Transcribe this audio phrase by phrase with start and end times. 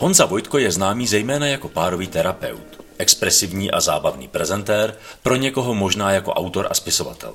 [0.00, 6.12] Honza Vojtko je známý zejména jako párový terapeut, expresivní a zábavný prezentér, pro někoho možná
[6.12, 7.34] jako autor a spisovatel.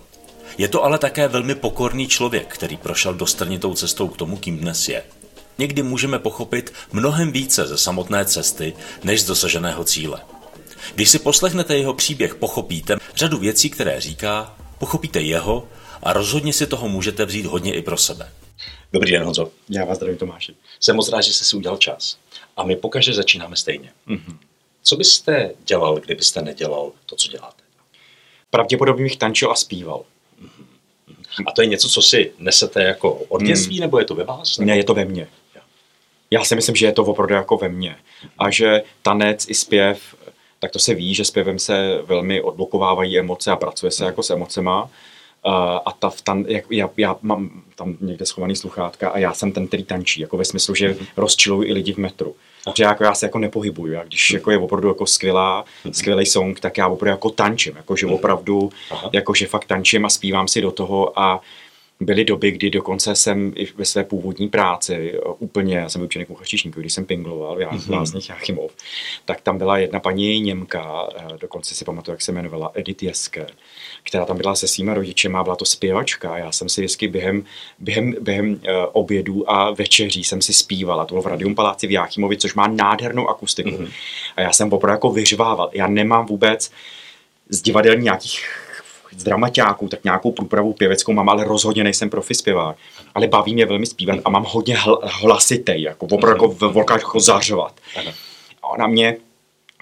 [0.58, 4.90] Je to ale také velmi pokorný člověk, který prošel dostrnitou cestou k tomu, kým dnes
[4.90, 5.04] je.
[5.58, 8.74] Někdy můžeme pochopit mnohem více ze samotné cesty,
[9.04, 10.22] než z dosaženého cíle.
[10.96, 15.68] Když si poslechnete jeho příběh, pochopíte řadu věcí, které říká, pochopíte jeho
[16.04, 18.30] a rozhodně si toho můžete vzít hodně i pro sebe.
[18.94, 19.52] Dobrý den, Honzo.
[19.70, 20.56] Já vás zdravím, Tomáši.
[20.80, 22.18] Jsem moc rád, že jste si udělal čas.
[22.58, 23.92] A my pokaždé začínáme stejně.
[24.08, 24.38] Mm-hmm.
[24.84, 27.64] Co byste dělal, kdybyste nedělal to, co děláte?
[28.50, 30.04] Pravděpodobně bych tančil a zpíval.
[31.46, 33.48] A to je něco, co si nesete jako od hmm.
[33.48, 33.82] dětství, hmm.
[33.82, 34.58] nebo je to ve vás?
[34.58, 34.68] Nebo?
[34.68, 35.28] Ne, je to ve mně.
[36.32, 37.96] Já si myslím, že je to opravdu jako ve mně.
[38.38, 40.16] A že tanec i zpěv,
[40.60, 44.30] tak to se ví, že zpěvem se velmi odblokovávají emoce a pracuje se jako s
[44.30, 44.90] emocema.
[45.86, 49.68] A ta, tam, jak, já, já mám tam někde schovaný sluchátka a já jsem ten,
[49.68, 51.08] který tančí, jako ve smyslu, že mm-hmm.
[51.18, 52.36] rozčiluju i lidi v metru.
[52.64, 55.94] Protože jako já se jako nepohybuju, a když jako je opravdu jako skvělá, mhm.
[55.94, 58.16] skvělý song, tak já opravdu jako tančím, jako že mhm.
[58.16, 58.72] opravdu,
[59.12, 61.42] jako že fakt tančím a zpívám si do toho a
[62.00, 66.26] byly doby, kdy dokonce jsem i ve své původní práci úplně, já jsem byl učený
[66.26, 67.94] kuchařčíšník, když jsem pingloval v mm-hmm.
[67.94, 68.72] Lázních Jachimov,
[69.26, 73.48] tak tam byla jedna paní Němka, eh, dokonce si pamatuju, jak se jmenovala, Edith Jeske,
[74.04, 76.38] která tam byla se svýma rodičema, byla to zpěvačka.
[76.38, 77.46] Já jsem si vždycky během,
[77.80, 78.60] během, během uh,
[78.92, 81.06] obědů a večeří jsem si zpívala.
[81.06, 83.70] To bylo v Radium Paláci v Jáchymovi, což má nádhernou akustiku.
[83.70, 83.92] Mm-hmm.
[84.36, 85.70] A já jsem opravdu jako vyřvával.
[85.74, 86.72] Já nemám vůbec
[87.50, 88.63] z divadelní nějakých
[89.16, 92.78] dramaťáků, tak nějakou průpravu pěveckou mám, ale rozhodně nejsem profi zpěvák.
[93.16, 97.02] Ale baví mě velmi zpívat a mám hodně hl- hlasitej, jako opravdu jako v volkách
[97.02, 97.80] jako zařovat.
[98.64, 99.18] A ona mě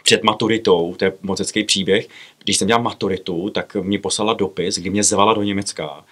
[0.03, 2.07] před maturitou, to je mocecký příběh,
[2.43, 6.05] když jsem dělal maturitu, tak mě poslala dopis, kdy mě zvala do Německa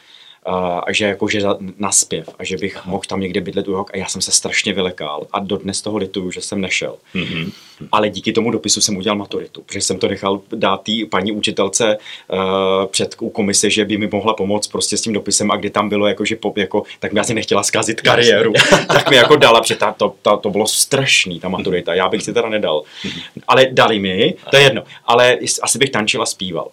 [0.88, 1.42] a že jako, že
[1.78, 4.32] na zpěv a že bych mohl tam někde bydlet u rok a já jsem se
[4.32, 6.96] strašně vylekal a dodnes toho lituju, že jsem nešel.
[7.16, 7.52] Mm-hmm.
[7.92, 11.98] Ale díky tomu dopisu jsem udělal maturitu, protože jsem to nechal dát té paní učitelce
[11.98, 12.40] uh,
[12.86, 15.90] před u komise, že by mi mohla pomoct prostě s tím dopisem a kdy tam
[15.90, 18.54] bylo jako, že po, jako, tak mi asi nechtěla zkazit kariéru,
[18.88, 22.24] tak mi jako dala, protože ta, to, ta, to bylo strašný, ta maturita, já bych
[22.24, 22.84] si teda nedal.
[23.04, 23.22] Mm-hmm.
[23.48, 26.68] Ale dali mi, to je jedno, ale asi bych tančil a zpíval.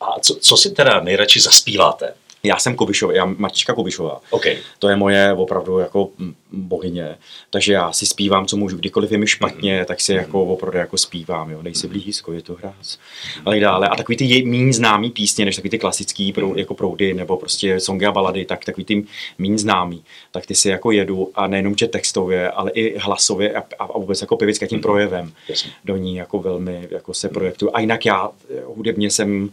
[0.00, 2.14] A co, co si teda nejradši zaspíváte?
[2.42, 4.20] Já jsem Kubišová, já Matička Kubišová.
[4.30, 4.56] Okay.
[4.78, 6.10] To je moje opravdu jako
[6.52, 7.16] bohyně.
[7.50, 8.76] Takže já si zpívám, co můžu.
[8.76, 9.84] Kdykoliv je mi špatně, mm.
[9.84, 11.50] tak si jako opravdu jako zpívám.
[11.50, 11.62] Jo.
[11.62, 12.98] Nejsi blízko, je to hráz.
[13.44, 13.88] A tak dále.
[13.88, 17.80] A takový ty méně známý písně, než takový ty klasický prou, jako proudy nebo prostě
[17.80, 19.04] songy a balady, tak takový ty
[19.38, 23.64] méně známý, tak ty si jako jedu a nejenom že textově, ale i hlasově a,
[23.78, 25.32] a vůbec jako pěvická tím projevem
[25.84, 27.70] do ní jako velmi jako se projektuju.
[27.74, 28.30] A jinak já
[28.66, 29.50] hudebně jsem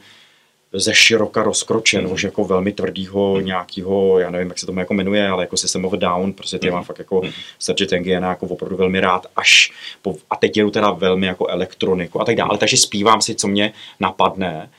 [0.76, 3.46] ze široka rozkročen, už jako velmi tvrdýho mm.
[3.46, 6.68] nějakého, já nevím, jak se tomu jako jmenuje, ale jako System of Down, prostě ty
[6.68, 6.74] mm.
[6.74, 7.32] mám fakt jako mm.
[7.60, 9.72] Serge Tangiana jako opravdu velmi rád, až
[10.02, 13.48] po, a teď jedu teda velmi jako elektroniku a tak dále, takže zpívám si, co
[13.48, 14.70] mě napadne,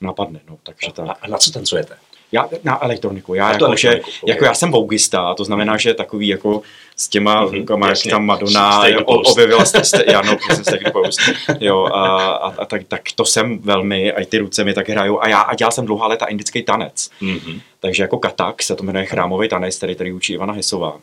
[0.00, 1.18] napadne, no, takže tak.
[1.22, 1.96] A na co tancujete?
[2.32, 3.34] Já na elektroniku.
[3.34, 4.02] Já, jako, že, okay.
[4.26, 6.62] jako já jsem vougista, to znamená, že takový jako
[6.96, 11.20] s těma mm-hmm, rukama, jak tam Madonna objevila jste, jste, já no, jsem Post,
[11.60, 14.88] jo, a, a, a, tak, tak, to jsem velmi, a i ty ruce mi tak
[14.88, 17.60] hrajou, a já a dělal jsem dlouhá léta indický tanec, mm-hmm.
[17.80, 20.96] takže jako katak se to jmenuje chrámový tanec, který tady učí Ivana Hesová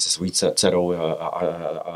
[0.00, 0.94] se svojí dcerou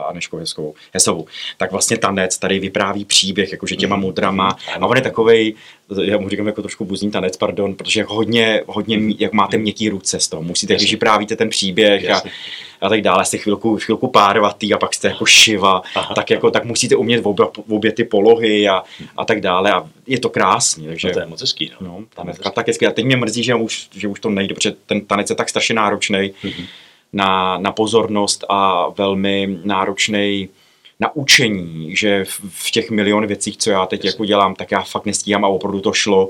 [0.09, 1.26] Aneškou Heskovou, Hesovou,
[1.56, 4.04] tak vlastně tanec tady vypráví příběh, jakože těma mhm.
[4.04, 4.56] mudrama.
[4.81, 5.54] A on je takovej,
[6.03, 10.20] já mu říkám jako trošku buzní tanec, pardon, protože hodně, hodně, jak máte měkký ruce
[10.20, 12.22] z toho, musíte, když vyprávíte ten příběh a,
[12.81, 16.15] a tak dále, jste chvilku, chvilku párvatý a pak jste jako šiva, Aha.
[16.15, 18.82] tak jako, tak musíte umět v obě, v obě ty polohy a,
[19.16, 20.86] a tak dále a je to krásný.
[20.86, 21.71] Takže, no to je moc hezký.
[21.81, 21.86] No.
[21.86, 22.86] No, tanec, tak hezký.
[22.86, 25.48] A teď mě mrzí, že už, že už to nejde, protože ten tanec je tak
[25.48, 26.19] strašně náročný.
[26.19, 26.66] Mm-hmm
[27.15, 30.49] na, na pozornost a velmi náročný
[31.01, 34.81] na učení, že v, v těch milion věcích, co já teď jako dělám, tak já
[34.81, 36.29] fakt nestíhám a opravdu to šlo.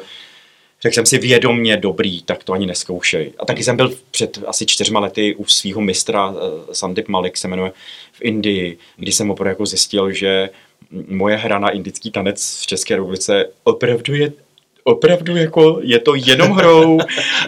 [0.82, 3.32] Řekl jsem si vědomně dobrý, tak to ani neskoušej.
[3.38, 6.36] A taky jsem byl před asi čtyřma lety u svého mistra, uh,
[6.72, 7.72] Sandip Malik se jmenuje,
[8.12, 10.50] v Indii, kdy jsem opravdu jako zjistil, že
[11.08, 14.32] moje hra na indický tanec v České republice opravdu je
[14.84, 16.98] opravdu jako je to jenom hrou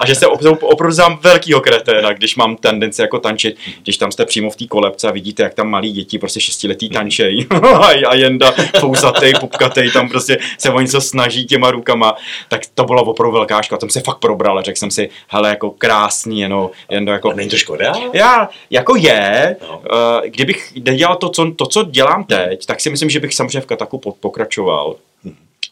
[0.01, 4.27] a že se opravdu znám velkýho kreténa, když mám tendenci jako tančit, když tam jste
[4.27, 7.47] přímo v té kolebce a vidíte, jak tam malí děti prostě šestiletý tančej
[8.09, 12.15] a jenda fouzatej, pupkatej, tam prostě se o něco snaží těma rukama,
[12.49, 15.49] tak to byla opravdu velká škoda, tam se fakt probral a řekl jsem si, hele,
[15.49, 17.31] jako krásný, jenom, jen jako...
[17.31, 17.93] A není to škoda?
[18.13, 19.79] Já, jako je, no.
[19.79, 23.61] uh, kdybych nedělal to co, to, co dělám teď, tak si myslím, že bych samozřejmě
[23.61, 24.97] v Kataku pokračoval.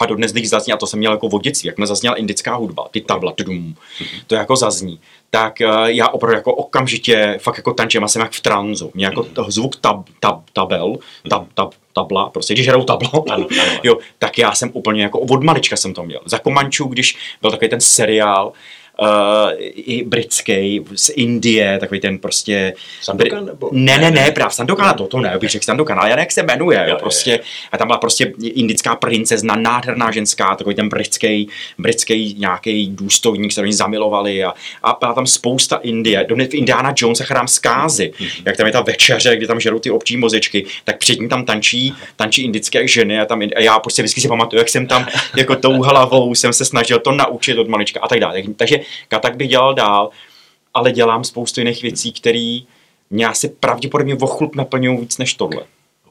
[0.04, 3.00] A dodnes, když zazní, a to jsem měl jako vodictví, jak zazněla indická hudba, ty
[3.00, 3.74] tabla, tudum,
[4.26, 8.32] to jako zazní, tak uh, já opravdu jako okamžitě fakt jako tančím a jsem jak
[8.32, 8.90] v tranzu.
[8.94, 9.50] Mě jako mm.
[9.50, 10.96] zvuk tab, tab, tabel,
[11.30, 13.80] tab, tab, tabla, prostě když hrajou tablo, ano, ano.
[13.82, 16.20] jo, tak já jsem úplně jako od malička jsem to měl.
[16.24, 18.54] Za Komančů, když byl takový ten seriál, uh,
[19.74, 22.74] i britský, z Indie, takový ten prostě...
[23.02, 23.46] Sandokan?
[23.46, 23.70] Nebo...
[23.72, 26.86] Ne, ne, ne, právě Sandokan, to, to ne, bych řekl Sandokan, ale jak se jmenuje,
[26.88, 27.40] jo, prostě, je,
[27.72, 31.48] a tam byla prostě indická princezna, nádherná ženská, takový ten britský,
[31.78, 37.20] britský nějaký důstojník, který oni zamilovali a, a byla tam spousta Indie, do Indiana Jones
[37.20, 38.42] a chrám zkázy, mm-hmm.
[38.46, 41.44] jak tam je ta večeře, kdy tam žerou ty občí mozečky, tak před ním tam
[41.44, 45.06] tančí, tančí indické ženy a, tam, a já prostě vždycky si pamatuju, jak jsem tam
[45.36, 48.42] jako tou hlavou jsem se snažil to naučit od malička a tak dále.
[48.56, 48.80] Takže
[49.20, 50.10] tak bych dělal dál,
[50.74, 52.58] ale dělám spoustu jiných věcí, které
[53.10, 55.62] mě asi pravděpodobně vochlup naplňují víc než tohle.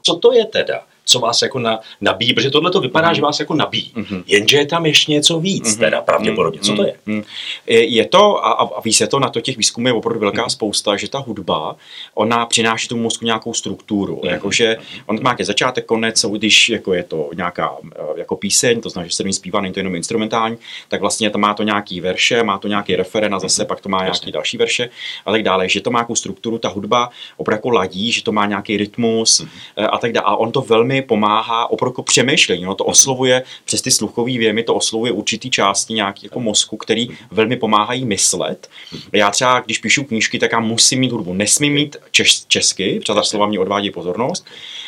[0.02, 0.86] Co to je teda?
[1.04, 3.14] Co vás jako na, nabíjí, protože tohle to vypadá, mm.
[3.14, 3.92] že vás jako nabíjí.
[3.96, 4.22] Mm-hmm.
[4.26, 5.78] Jenže je tam ještě něco víc, mm-hmm.
[5.78, 6.60] teda pravděpodobně.
[6.60, 6.94] Co to je?
[7.06, 7.24] Mm-hmm.
[7.66, 10.48] Je to, a, a ví se to, na to těch výzkumů je opravdu velká mm-hmm.
[10.48, 11.76] spousta, že ta hudba,
[12.14, 14.16] ona přináší tomu mozku nějakou strukturu.
[14.16, 14.30] Mm-hmm.
[14.30, 18.90] Jakože on má nějaký začátek, konec, když jako je to nějaká eh, jako píseň, to
[18.90, 20.56] znamená, že se do ní zpívá, není to jenom instrumentální,
[20.88, 23.66] tak vlastně to má to nějaký verše, má to nějaký referen a zase mm-hmm.
[23.66, 24.32] pak to má nějaký Jasně.
[24.32, 24.90] další verše
[25.26, 25.68] a tak dále.
[25.68, 29.40] Že to má nějakou strukturu, ta hudba opravdu jako ladí, že to má nějaký rytmus
[29.40, 29.88] mm-hmm.
[29.90, 30.26] a tak dále.
[30.26, 32.64] A on to velmi velmi pomáhá opravdu přemýšlení.
[32.64, 37.08] No, to oslovuje přes ty sluchové věmy, to oslovuje určitý části nějaký jako mozku, který
[37.30, 38.68] velmi pomáhají myslet.
[39.12, 41.34] Já třeba, když píšu knížky, tak já musím mít hudbu.
[41.34, 44.46] Nesmím mít čes, česky, protože ta slova mě odvádí pozornost.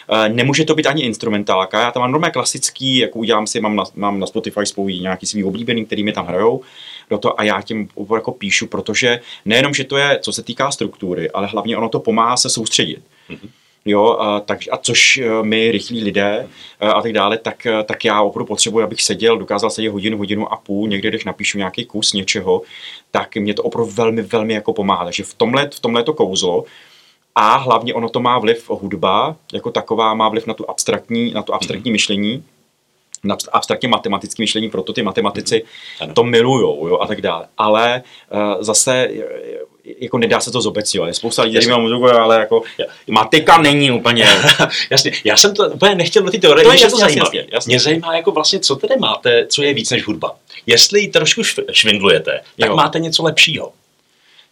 [0.08, 1.81] Eh, nemůže to být ani instrumentálka.
[1.81, 5.26] Já tam mám normálně klasický, jako udělám si, mám na, mám na Spotify spolu nějaký
[5.26, 6.62] svý oblíbený, který mi tam hrajou
[7.11, 10.70] do toho a já tím jako píšu, protože nejenom, že to je, co se týká
[10.70, 13.02] struktury, ale hlavně ono to pomáhá se soustředit.
[13.31, 16.49] Mm-hmm jo, a, tak, a což e, my, rychlí lidé
[16.81, 19.88] a, e, a tak dále, tak, e, tak já opravdu potřebuji, abych seděl, dokázal sedět
[19.88, 22.62] hodinu, hodinu a půl, někde, když napíšu nějaký kus něčeho,
[23.11, 25.05] tak mě to opravdu velmi, velmi jako pomáhá.
[25.05, 26.65] Takže v tomhle, v tomhle to kouzlo,
[27.35, 31.43] a hlavně ono to má vliv hudba, jako taková má vliv na tu abstraktní, na
[31.43, 31.93] to abstraktní mm-hmm.
[31.93, 32.44] myšlení,
[33.25, 35.62] na abstraktně matematické myšlení, proto ty matematici
[36.00, 36.12] mm-hmm.
[36.12, 37.47] to milujou jo, a tak dále.
[37.59, 38.03] Ale
[38.33, 39.09] uh, zase
[39.99, 41.09] jako nedá se to zobecňovat.
[41.09, 42.62] Je spousta lidí, kteří muziku, ale jako
[43.11, 44.27] matika není úplně.
[44.91, 47.37] jasně, já jsem to úplně nechtěl do té teorie, to je jasně, to zajímavé.
[47.37, 47.71] Jasně, jasně.
[47.71, 50.37] Mě zajímá, jako vlastně, co tedy máte, co je víc než hudba.
[50.67, 51.43] Jestli ji trošku
[51.73, 52.77] švindlujete, tak jo.
[52.77, 53.73] máte něco lepšího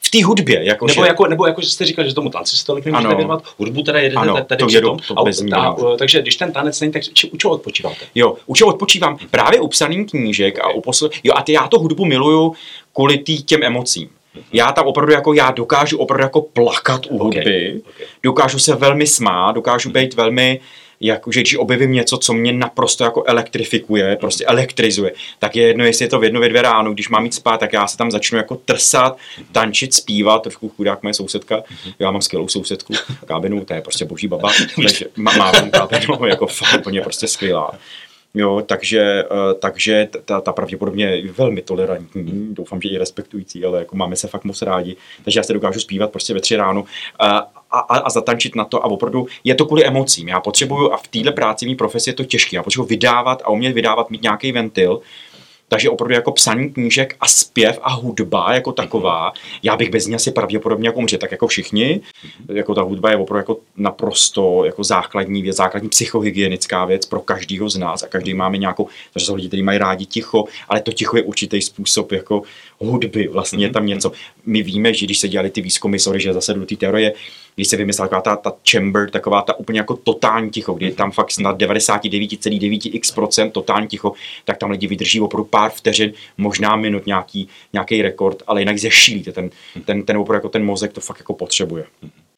[0.06, 0.64] v té hudbě.
[0.64, 1.08] Jako nebo, že...
[1.08, 4.20] jako, nebo jako jste říkal, že tomu tanci se tolik nemůžete věnovat, hudbu teda jedete
[4.20, 7.36] ano, tady to jedu, to a, ta, takže když ten tanec není, tak či, u
[7.36, 8.04] čeho odpočíváte?
[8.14, 9.18] Jo, u čeho odpočívám?
[9.30, 11.10] Právě u psaných knížek a u posl...
[11.24, 12.54] Jo, a ty, já to hudbu miluju
[12.92, 14.10] kvůli tý, těm emocím.
[14.52, 17.78] Já tam opravdu jako, já dokážu opravdu jako plakat u hudby, okay.
[17.78, 18.06] Okay.
[18.22, 20.60] dokážu se velmi smát, dokážu být velmi,
[21.00, 26.04] jakože když objevím něco, co mě naprosto jako elektrifikuje, prostě elektrizuje, tak je jedno, jestli
[26.04, 28.10] je to v jedno, ve dvě ráno, když mám jít spát, tak já se tam
[28.10, 29.16] začnu jako trsat,
[29.52, 31.62] tančit, zpívat, trošku chudák moje sousedka,
[31.98, 32.94] já mám skvělou sousedku,
[33.26, 37.70] kábinu, to je prostě boží baba, takže má, má kábinu, jako fakt úplně prostě skvělá.
[38.34, 43.78] Jo, takže, eh, takže ta, ta pravděpodobně je velmi tolerantní, doufám, že i respektující, ale
[43.78, 46.84] jako máme se fakt moc rádi, takže já se dokážu zpívat prostě ve tři ráno
[47.18, 47.38] a,
[47.70, 50.28] a, a zatančit na to a opravdu je to kvůli emocím.
[50.28, 53.50] Já potřebuju, a v téhle práci mý profesi je to těžké, já potřebuji vydávat a
[53.50, 55.00] umět vydávat, mít nějaký ventil,
[55.74, 59.32] takže opravdu jako psaní knížek a zpěv a hudba jako taková,
[59.62, 62.00] já bych bez ní asi pravděpodobně jako umřel, tak jako všichni.
[62.52, 67.68] Jako ta hudba je opravdu jako naprosto jako základní věc, základní psychohygienická věc pro každého
[67.70, 70.92] z nás a každý máme nějakou, takže jsou lidi, kteří mají rádi ticho, ale to
[70.92, 72.42] ticho je určitý způsob jako
[72.78, 74.12] hudby, vlastně je tam něco.
[74.46, 77.12] My víme, že když se dělali ty výzkumy, sorry, že zase do té teorie,
[77.54, 80.94] když se vymyslela taková ta, ta chamber, taková ta úplně jako totální ticho, kdy je
[80.94, 84.12] tam fakt na 99,9x procent totální ticho,
[84.44, 89.32] tak tam lidi vydrží opravdu pár vteřin, možná minut nějaký, nějaký rekord, ale jinak zešílíte,
[89.32, 89.50] ten,
[89.84, 91.84] ten, ten opravdu jako ten mozek to fakt jako potřebuje.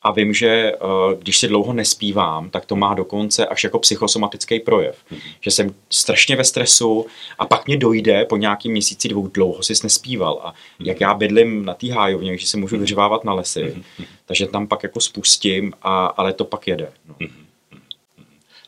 [0.06, 0.76] A vím, že eh,
[1.18, 4.96] když si dlouho nespívám, tak to má dokonce až jako psychosomatický projev.
[5.40, 7.06] Že jsem strašně ve stresu
[7.38, 10.40] a pak mě dojde po nějakým měsíci dvou dlouho si nespíval.
[10.44, 13.82] A jak já bydlím na té hájovně, že se můžu vyřvávat na lesy,
[14.26, 16.92] takže tam pak jako spustím, a, ale to pak jede.
[17.08, 17.28] No.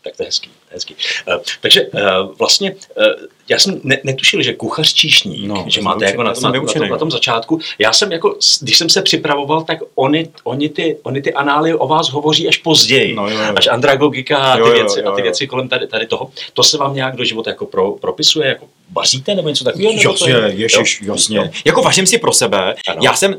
[0.02, 0.50] Tak to je hezký.
[0.71, 0.95] hezký.
[1.28, 2.00] Uh, takže uh,
[2.38, 6.43] vlastně uh, já jsem ne, netušil, že kuchař číšník, no, že máte jako na tom,
[6.43, 7.61] na, tom, na tom začátku.
[7.78, 11.88] Já jsem jako, když jsem se připravoval, tak oni, oni, ty, oni ty anály o
[11.88, 13.14] vás hovoří až později.
[13.14, 13.52] No, jo, jo.
[13.57, 16.31] Až andragogika a ty, jo, věci, jo, jo, a ty věci kolem tady, tady toho.
[16.55, 18.49] To se vám nějak do života jako pro, propisuje?
[18.49, 19.93] Jako vaříte nebo něco takového?
[19.93, 21.37] Jasně, ježiš, jasně.
[21.37, 21.49] Jo.
[21.64, 22.75] Jako vařím si pro sebe.
[22.88, 23.00] Ano.
[23.02, 23.37] Já jsem,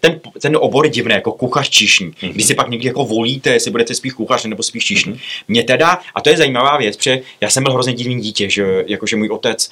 [0.00, 2.06] ten, ten obor je divný, jako kuchař číšní.
[2.06, 2.32] Mm-hmm.
[2.32, 5.12] Když si pak někdy jako volíte, jestli budete spíš kuchař nebo spíš číšní.
[5.12, 5.44] Mm-hmm.
[5.48, 8.84] Mě teda, a to je zajímavá věc, protože já jsem byl hrozně divný dítě, že
[8.86, 9.70] jakože můj otec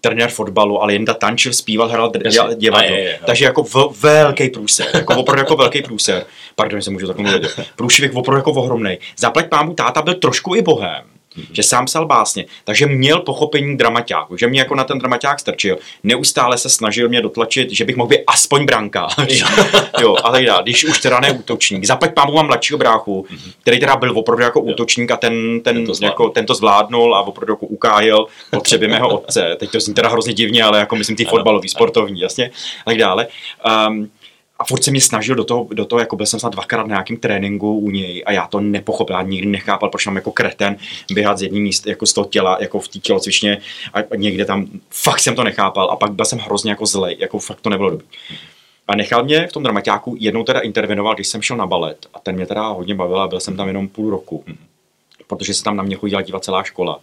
[0.00, 2.12] trenér fotbalu, ale jen tančil, zpíval, hrál
[2.54, 2.96] divadlo.
[3.26, 6.24] Takže jako v, velký průser, jako opravdu jako velký průser.
[6.54, 7.60] Pardon, se můžu takhle mluvit.
[7.76, 8.98] Průšvih opravdu jako ohromný.
[9.18, 11.04] Zaplať pámu táta byl trošku i bohem
[11.36, 11.46] mm-hmm.
[11.52, 15.78] že sám psal básně, takže měl pochopení dramaťáku, že mě jako na ten dramaťák strčil.
[16.02, 19.44] Neustále se snažil mě dotlačit, že bych mohl být aspoň brankář.
[20.00, 21.84] jo, ale já, když už teda ne útočník.
[21.84, 23.52] Zaplať pámu mám mladšího bráchu, mm-hmm.
[23.62, 27.14] který teda byl opravdu jako útočník a ten, ten, ten, to, jako, ten to zvládnul
[27.14, 29.56] a opravdu jako ukájel potřeby mého otce.
[29.58, 32.50] Teď to zní teda hrozně divně, ale jako myslím ty fotbalový, sportovní, jasně,
[32.86, 33.26] a tak dále.
[33.88, 34.10] Um,
[34.60, 36.88] a furt se mě snažil do toho, do toho, jako byl jsem snad dvakrát na
[36.88, 40.76] nějakém tréninku u něj a já to nepochopil, já nikdy nechápal, proč mám jako kreten
[41.12, 43.58] běhat z jedním míst jako z toho těla, jako v té tělocvičně
[43.94, 47.38] a někde tam, fakt jsem to nechápal a pak byl jsem hrozně jako zlej, jako
[47.38, 48.06] fakt to nebylo dobrý.
[48.88, 52.18] A nechal mě v tom dramaťáku, jednou teda intervenoval, když jsem šel na balet a
[52.18, 54.44] ten mě teda hodně bavil a byl jsem tam jenom půl roku
[55.30, 57.00] protože se tam na mě chodila dívat celá škola.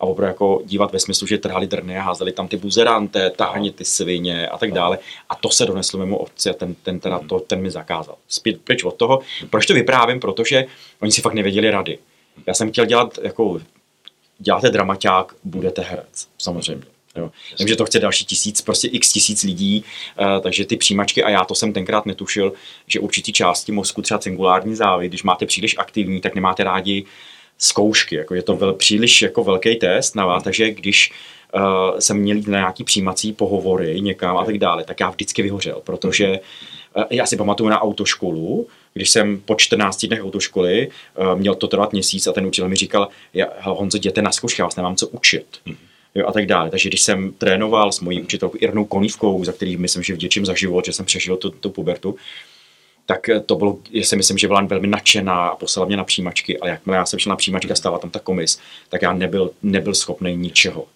[0.00, 3.70] A opravdu jako dívat ve smyslu, že trhali drny a házeli tam ty buzeranté, tahani
[3.70, 4.98] ty svině a tak dále.
[5.28, 8.16] A to se doneslo mému otci a ten, ten, teda to, ten mi zakázal.
[8.28, 9.20] Zpět pryč od toho.
[9.50, 10.20] Proč to vyprávím?
[10.20, 10.64] Protože
[11.02, 11.98] oni si fakt nevěděli rady.
[12.46, 13.60] Já jsem chtěl dělat jako
[14.38, 16.84] děláte dramaťák, budete herec, samozřejmě.
[17.16, 17.30] Jo.
[17.58, 19.84] Vím, že to chce další tisíc, prostě x tisíc lidí,
[20.20, 22.52] uh, takže ty přijímačky, a já to jsem tenkrát netušil,
[22.86, 27.04] že určitý části mozku, třeba cingulární závy, když máte příliš aktivní, tak nemáte rádi
[27.58, 28.16] zkoušky.
[28.16, 31.12] Jako je to vel, příliš jako velký test na vás, takže když
[31.54, 35.42] uh, jsem měl jít na nějaký přijímací pohovory někam a tak dále, tak já vždycky
[35.42, 36.40] vyhořel, protože
[36.96, 41.66] uh, já si pamatuju na autoškolu, když jsem po 14 dnech autoškoly, uh, měl to
[41.66, 43.08] trvat měsíc a ten učitel mi říkal,
[43.62, 45.46] Honzo, jděte na zkoušky, já vás nemám co učit.
[45.66, 45.76] Mm
[46.14, 46.70] jo, a tak dále.
[46.70, 50.54] Takže když jsem trénoval s mojí učitelkou Irnou Konívkou, za který myslím, že vděčím za
[50.54, 52.16] život, že jsem přežil tu, tu pubertu,
[53.06, 56.58] tak to bylo, já si myslím, že byla velmi nadšená a poslala mě na přijímačky,
[56.58, 58.58] ale jakmile já jsem šel na přijímačky a stala tam ta komis,
[58.88, 60.86] tak já nebyl, nebyl schopný ničeho.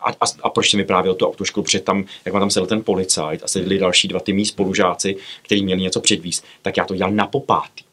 [0.00, 3.42] A, a, a proč jsem vyprávěl tu autoškolu, protože tam, jak tam sedl ten policajt
[3.44, 7.12] a seděli další dva ty mý spolužáci, kteří měli něco předvíst, tak já to dělal
[7.12, 7.84] na popátý.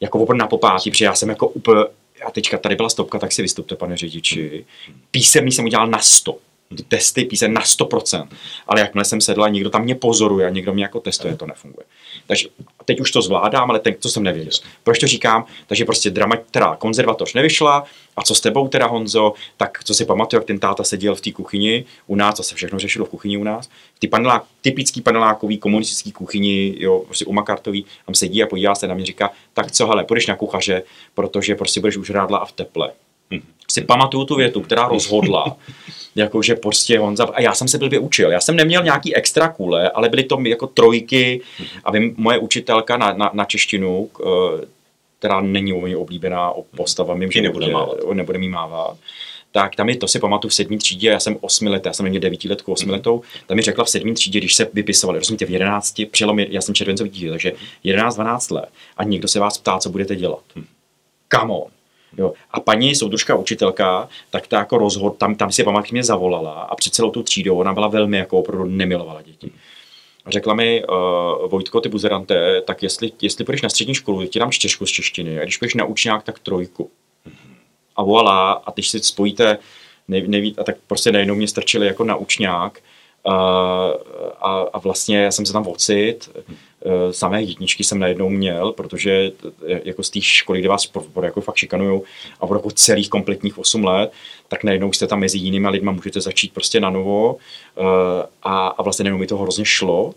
[0.00, 1.80] Jako opravdu na popátý, protože já jsem jako úplně,
[2.26, 4.64] a teďka tady byla stopka, tak si vystupte, pane řidiči.
[5.10, 6.38] Písemný jsem udělal na 100
[6.68, 8.28] ty testy píse na 100%,
[8.66, 11.84] ale jakmile jsem sedla, někdo tam mě pozoruje a někdo mě jako testuje, to nefunguje.
[12.26, 12.48] Takže
[12.86, 14.52] teď už to zvládám, ale ten, to jsem nevěděl.
[14.84, 15.44] Proč to říkám?
[15.66, 17.84] Takže prostě drama, teda konzervatoř nevyšla
[18.16, 21.20] a co s tebou teda Honzo, tak co si pamatuju, jak ten táta seděl v
[21.20, 25.00] té kuchyni u nás, co se všechno řešilo v kuchyni u nás, ty panelák, typický
[25.00, 29.30] panelákový komunistický kuchyni, jo, prostě u Makartový, tam sedí a podívá se na mě, říká,
[29.54, 30.82] tak co, hele, půjdeš na kuchaře,
[31.14, 32.92] protože prostě budeš už rádla a v teple.
[33.70, 35.56] Si pamatuju tu větu, která rozhodla,
[36.14, 39.90] jakože prostě Honza, a já jsem se blbě učil, já jsem neměl nějaký extra kule,
[39.90, 41.40] ale byly to jako trojky
[41.84, 44.10] a vím, moje učitelka na, na, na češtinu,
[45.18, 47.98] která není u mě oblíbená postava, vím, že nebude, mávat.
[48.12, 48.96] nebude mi mávat,
[49.52, 52.08] tak tam je, to si pamatuju v sedmý třídě, já jsem osmi let, já jsem
[52.08, 56.06] měl devítiletku, osmiletou, tam mi řekla v sedmý třídě, když se vypisovali, rozumíte, v jedenácti,
[56.06, 57.52] přelom, já jsem červencový dítě, takže
[57.84, 58.68] 11-12 let.
[58.96, 60.42] A někdo se vás ptá, co budete dělat.
[61.34, 61.75] Come on.
[62.18, 62.32] Jo.
[62.50, 66.74] A paní soudružka učitelka, tak ta jako rozhod, tam, tam si pamatuju, mě zavolala a
[66.74, 69.52] před celou tu třídou ona byla velmi jako opravdu nemilovala děti.
[70.24, 74.38] A řekla mi, uh, Vojtko, ty buzerante, tak jestli, jestli půjdeš na střední školu, ti
[74.38, 76.90] dám čtyřku z češtiny, a když půjdeš na učňák, tak trojku.
[77.96, 79.58] A voilà, a když si spojíte,
[80.08, 82.80] ne, neví, a tak prostě najednou mě strčili jako na učňák,
[83.26, 86.30] a, a vlastně já jsem se tam ocit,
[86.84, 89.32] e, samé jedničky jsem najednou měl, protože
[89.66, 90.90] e, jako z té školy, kde vás
[91.22, 92.04] jako fakt šikanujou
[92.40, 94.12] a pro jako celých kompletních 8 let,
[94.48, 97.36] tak najednou jste tam mezi jinými lidmi můžete začít prostě na novo.
[97.36, 97.82] E,
[98.42, 100.14] a, a vlastně najednou mi to hrozně šlo.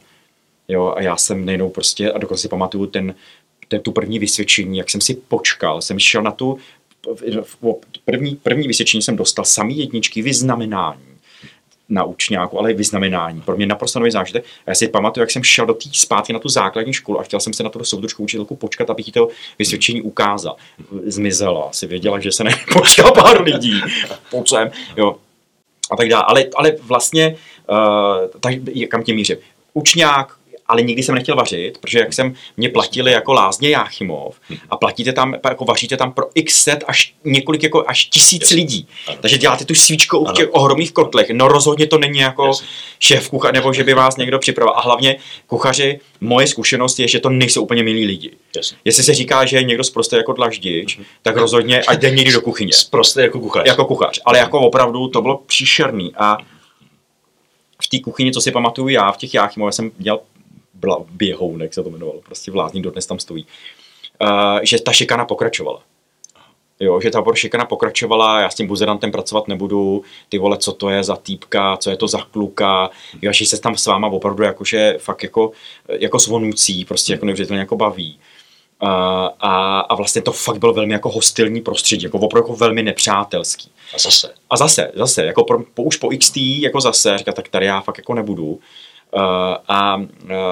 [0.67, 3.15] Jo, a já jsem najednou prostě, a dokonce si pamatuju ten,
[3.67, 6.57] ten, tu první vysvědčení, jak jsem si počkal, jsem šel na tu,
[8.05, 11.08] první, první vysvědčení jsem dostal samý jedničky vyznamenání
[11.89, 13.41] na učňáku, ale i vyznamenání.
[13.41, 14.45] Pro mě naprosto nový zážitek.
[14.65, 17.23] A já si pamatuju, jak jsem šel do té zpátky na tu základní školu a
[17.23, 19.27] chtěl jsem se na tu soudružku učitelku počkat, abych jí to
[19.59, 20.55] vysvědčení ukázal.
[21.05, 23.81] Zmizela, asi věděla, že se nepočká pár lidí.
[24.31, 25.15] Pocem, jo.
[25.91, 26.23] A tak dále.
[26.27, 27.35] Ale, ale vlastně,
[27.69, 28.53] uh, tak,
[28.89, 29.37] kam tím mířím?
[29.73, 30.38] Učňák,
[30.69, 35.13] ale nikdy jsem nechtěl vařit, protože jak jsem mě platili jako lázně Jáchymov a platíte
[35.13, 38.87] tam, jako vaříte tam pro x set až několik, jako až tisíc lidí.
[39.21, 41.29] Takže děláte tu svíčku v těch ohromných kotlech.
[41.29, 42.51] No rozhodně to není jako
[42.99, 44.73] šéf kuchař, nebo že by vás někdo připravil.
[44.75, 45.15] A hlavně
[45.47, 48.31] kuchaři, moje zkušenost je, že to nejsou úplně milí lidi.
[48.85, 51.05] Jestli se říká, že je někdo zprostý jako dlaždič, mhm.
[51.21, 52.73] tak rozhodně ať jde někdy do kuchyně.
[52.73, 53.67] Zprostý jako kuchař.
[53.67, 54.21] Jako kuchař.
[54.25, 56.13] Ale jako opravdu to bylo příšerný.
[56.17, 56.37] A
[57.83, 60.19] v té kuchyni, co si pamatuju já, v těch Jáchymově jsem dělal
[61.11, 63.47] běhounek, se to jmenovalo, prostě vlázní dodnes tam stojí,
[64.21, 65.81] uh, že ta šikana pokračovala.
[66.79, 70.89] Jo, že ta šikana pokračovala, já s tím buzerantem pracovat nebudu, ty vole, co to
[70.89, 72.89] je za týpka, co je to za kluka,
[73.21, 75.51] jo, že se tam s váma opravdu jakože fakt jako,
[75.87, 78.19] jako svonoucí, prostě jako neuvěřitelně jako baví.
[78.79, 82.83] A, a, a, vlastně to fakt byl velmi jako hostilní prostředí, jako opravdu jako velmi
[82.83, 83.71] nepřátelský.
[83.95, 84.33] A zase.
[84.49, 87.81] A zase, zase, jako pro, po, už po XT, jako zase, říká, tak tady já
[87.81, 88.59] fakt jako nebudu.
[89.13, 89.21] Uh,
[89.67, 90.01] a,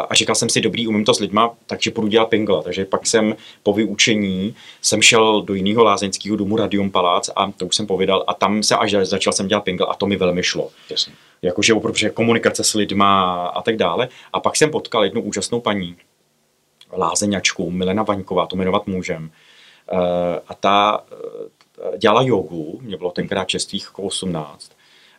[0.10, 2.62] a říkal jsem si, dobrý, umím to s lidma, takže půjdu dělat pingla.
[2.62, 7.66] Takže pak jsem po vyučení jsem šel do jiného lázeňského domu Radium Palác a to
[7.66, 10.44] už jsem povídal a tam se až začal jsem dělat pingla a to mi velmi
[10.44, 10.70] šlo.
[10.90, 11.14] Jasně.
[11.42, 14.10] Jakože opravdu komunikace s lidma a tak dále.
[14.34, 15.96] A pak jsem potkal jednu úžasnou paní,
[16.92, 19.32] lázeňačku, Milena Vaňková, to jmenovat můžem.
[19.94, 20.00] Uh,
[20.48, 21.04] a ta
[21.98, 24.72] dělala jogu, mě bylo tenkrát čestvých jako 18,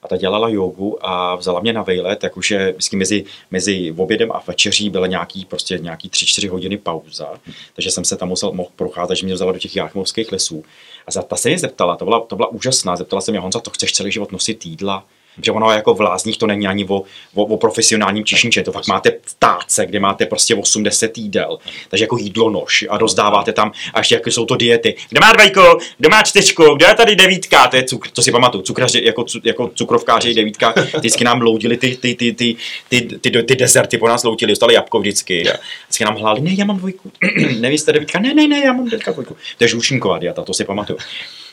[0.03, 4.43] a ta dělala jogu a vzala mě na vejlet, jakože vždycky mezi, mezi obědem a
[4.47, 7.35] večeří byla nějaký, prostě nějaký 3-4 hodiny pauza,
[7.75, 10.65] takže jsem se tam musel mohl procházet, že mě vzala do těch jáchmovských lesů.
[11.07, 13.61] A za, ta se mě zeptala, to byla, to byla úžasná, zeptala se mě, Honza,
[13.61, 15.05] to chceš celý život nosit jídla?
[15.43, 17.03] Že ono jako v lázních to není ani o,
[17.35, 22.17] o, o profesionálním čišniče, to fakt máte táce, kde máte prostě 80 jídel, takže jako
[22.17, 24.97] jídlo nož a rozdáváte tam a ještě jako jsou to diety.
[25.11, 25.61] Kdo má dvojku,
[25.99, 29.25] kdo má čtyřku, kdo je tady devítka, to je cukr, to si pamatuju, cukraři, jako,
[29.45, 32.57] jako cukrovkáři devítka, vždycky nám loudili ty, ty, ty, ty,
[32.89, 35.45] ty, ty, ty, ty dezerty, po nás loudili, dostali jabko vždycky.
[35.85, 37.13] Vždycky nám hláli, ne, já mám dvojku,
[37.61, 39.37] nevíte devítka, ne, ne, ne, já mám teďka dvojku.
[39.59, 40.99] To je žlučníková dieta, to si pamatuju.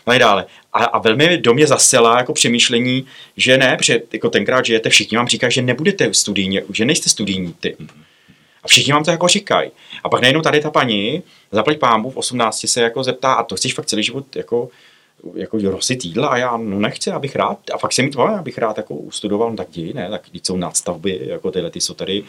[0.08, 0.46] No i dále.
[0.74, 3.06] A, a velmi do mě zasela jako přemýšlení,
[3.38, 7.54] že ne, protože jako tenkrát žijete, všichni vám říkají, že nebudete studijní, že nejste studijní
[7.60, 7.92] typ.
[8.64, 9.72] A všichni vám to jako říkají.
[10.04, 13.56] A pak najednou tady ta paní, zaplať pámu v 18 se jako zeptá, a to
[13.56, 14.70] chceš fakt celý život jako
[15.36, 18.58] jako rosit jídla a já no nechci, abych rád, a fakt se mi to, abych
[18.58, 22.24] rád jako ustudoval, no tak ti, ne, tak jsou nadstavby, jako tyhle ty jsou tady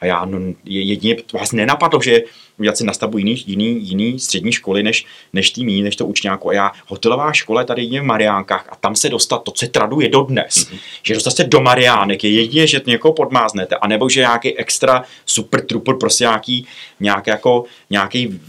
[0.00, 2.22] a já no, jedině vás nenapadlo, že
[2.58, 6.48] udělat si nastavbu jiný, jiný, jiný střední školy, než, než tým jiný, než to učňáku.
[6.48, 10.08] A já, hotelová škola tady je v Mariánkách a tam se dostat, to se traduje
[10.08, 10.78] dodnes, mm-hmm.
[11.02, 15.66] že dostat se do Mariánek je jedině, že někoho podmáznete, anebo že nějaký extra super
[15.66, 16.66] trupl, prostě nějaký,
[17.00, 18.40] nějaký, jako, nějaký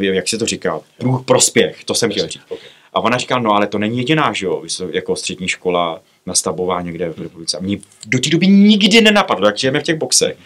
[0.00, 0.80] jak se to říká,
[1.24, 2.42] prospěch, to jsem chtěl říct.
[2.48, 2.68] Okay.
[2.92, 7.10] A ona říká, no ale to není jediná, že jo, jako střední škola nastavová někde
[7.10, 7.58] v republice.
[7.58, 10.36] A mě do té doby nikdy nenapadlo, jak žijeme v těch boxech,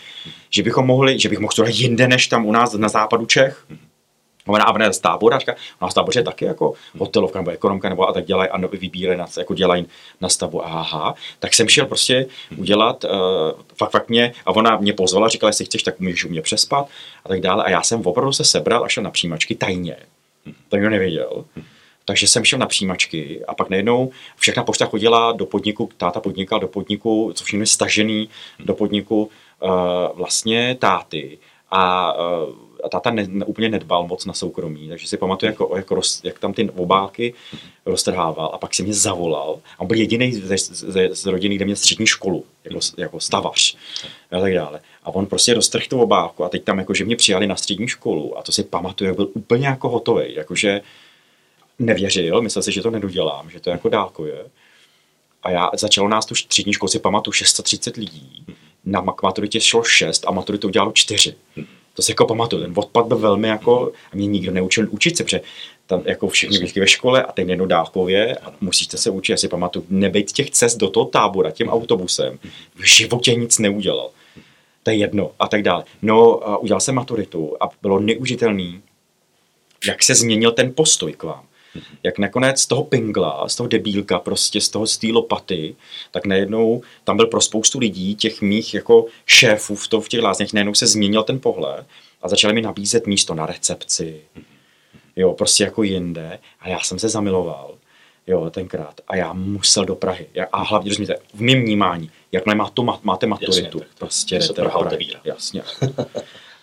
[0.51, 3.67] že bychom mohli, že bych mohl studovat jinde než tam u nás na západu Čech.
[4.47, 7.89] A ona, a ona z tábora, říká, no z táboře taky jako hotelovka nebo ekonomka
[7.89, 9.87] nebo a tak dělají a vybírají, na, jako dělají
[10.21, 10.67] na stavu.
[10.67, 13.11] Aha, tak jsem šel prostě udělat, uh,
[13.77, 16.89] fakt, fakt mě, a ona mě pozvala, říkala, jestli chceš, tak můžeš u mě přespat
[17.25, 17.65] a tak dále.
[17.65, 19.97] A já jsem opravdu se sebral a šel na přijímačky tajně.
[20.69, 21.45] Tak to nevěděl.
[22.07, 26.61] Takže jsem šel na přijímačky a pak najednou všechna pošta chodila do podniku, táta podnikal
[26.61, 29.31] do podniku, co všechno je stažený do podniku
[29.63, 29.71] uh,
[30.15, 31.39] vlastně táty.
[31.71, 35.77] A, uh, a táta ne, ne, úplně nedbal moc na soukromí, takže si pamatuju, jako,
[35.77, 37.35] jako roz, jak tam ty obálky
[37.87, 39.61] roztrhával a pak si mě zavolal.
[39.79, 43.77] A on byl jediný z, z, z rodiny, kde měl střední školu, jako, jako stavař
[44.31, 44.81] a tak dále.
[45.05, 47.89] A on prostě roztrhl tu obálku a teď tam jako, že mě přijali na střední
[47.89, 50.81] školu a to si pamatuju, byl úplně jako hotový, jakože
[51.79, 54.45] nevěřil, myslel si, že to nedodělám, že to je jako dálkově.
[55.43, 58.45] A já začalo nás tu třídní školu, si pamatuju, 630 lidí.
[58.85, 61.35] Na maturitě šlo 6 a maturitu udělalo 4.
[61.95, 65.25] To si jako pamatuju, ten odpad byl velmi jako, a mě nikdo neučil učit se,
[65.25, 65.41] protože
[65.87, 69.37] tam jako všichni byli ve škole a teď jednou dálkově a musíte se učit, já
[69.37, 72.39] si pamatuju, nebejt těch cest do toho tábora tím autobusem,
[72.75, 74.11] v životě nic neudělal.
[74.83, 75.85] To je jedno a tak dále.
[76.03, 78.83] No, a udělal jsem maturitu a bylo neužitelný,
[79.87, 81.47] jak se změnil ten postoj k vám
[82.03, 85.77] jak nakonec z toho pingla, z toho debílka, prostě z toho z té lopaty,
[86.11, 90.23] tak najednou tam byl pro spoustu lidí, těch mých jako šéfů v, to, v těch
[90.23, 91.87] lázních, najednou se změnil ten pohled
[92.23, 94.21] a začali mi nabízet místo na recepci,
[95.17, 96.39] jo, prostě jako jinde.
[96.61, 97.75] A já jsem se zamiloval,
[98.27, 99.01] jo, tenkrát.
[99.09, 100.27] A já musel do Prahy.
[100.53, 104.69] A hlavně, rozumíte, v mém vnímání, jakmile má to, máte maturitu, Jasně, prostě jdete do
[104.69, 105.63] Prahy, jasně.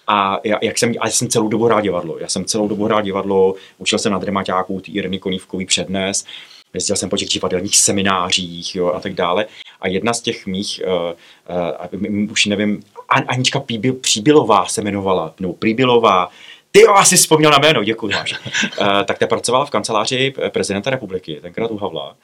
[0.08, 2.18] A já, jak jsem, a já jsem celou dobu hrál divadlo.
[2.20, 6.26] Já jsem celou dobu hrál divadlo, učil jsem na dramaťáku, Jirmy Konívkový přednes,
[6.74, 9.46] jezdil jsem po těch divadelních seminářích jo, a tak dále.
[9.82, 15.34] A jedna z těch mých, uh, uh, už nevím, An, Anička Píbil, Příbilová se jmenovala,
[15.40, 16.30] nebo Příbilová,
[16.72, 21.40] ty jo, asi vzpomněl na jméno, děkuji uh, tak ta pracovala v kanceláři prezidenta republiky,
[21.42, 22.16] tenkrát u Havla.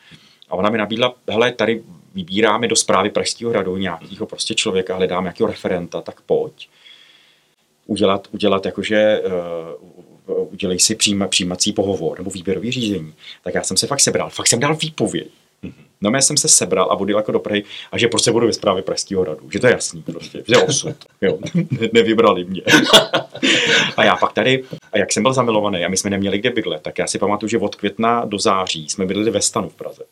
[0.50, 1.84] A ona mi nabídla, hele, tady
[2.16, 6.70] vybíráme do zprávy Pražského hradu nějakého prostě člověka, hledám nějakého referenta, tak pojď
[7.90, 13.78] udělat, udělat jakože uh, udělej si přijíma, přijímací pohovor nebo výběrový řízení, tak já jsem
[13.78, 15.28] se fakt sebral, fakt jsem dal výpověď.
[16.02, 18.54] No já jsem se sebral a vodil jako do Prahy a že prostě budu ve
[18.54, 19.50] zprávě Pražského radu.
[19.52, 20.96] Že to je jasný prostě, že osud.
[21.22, 21.38] Jo.
[21.94, 22.62] Nevybrali mě.
[23.98, 26.82] a já pak tady, a jak jsem byl zamilovaný a my jsme neměli kde bydlet,
[26.82, 30.04] tak já si pamatuju, že od května do září jsme bydleli ve stanu v Praze.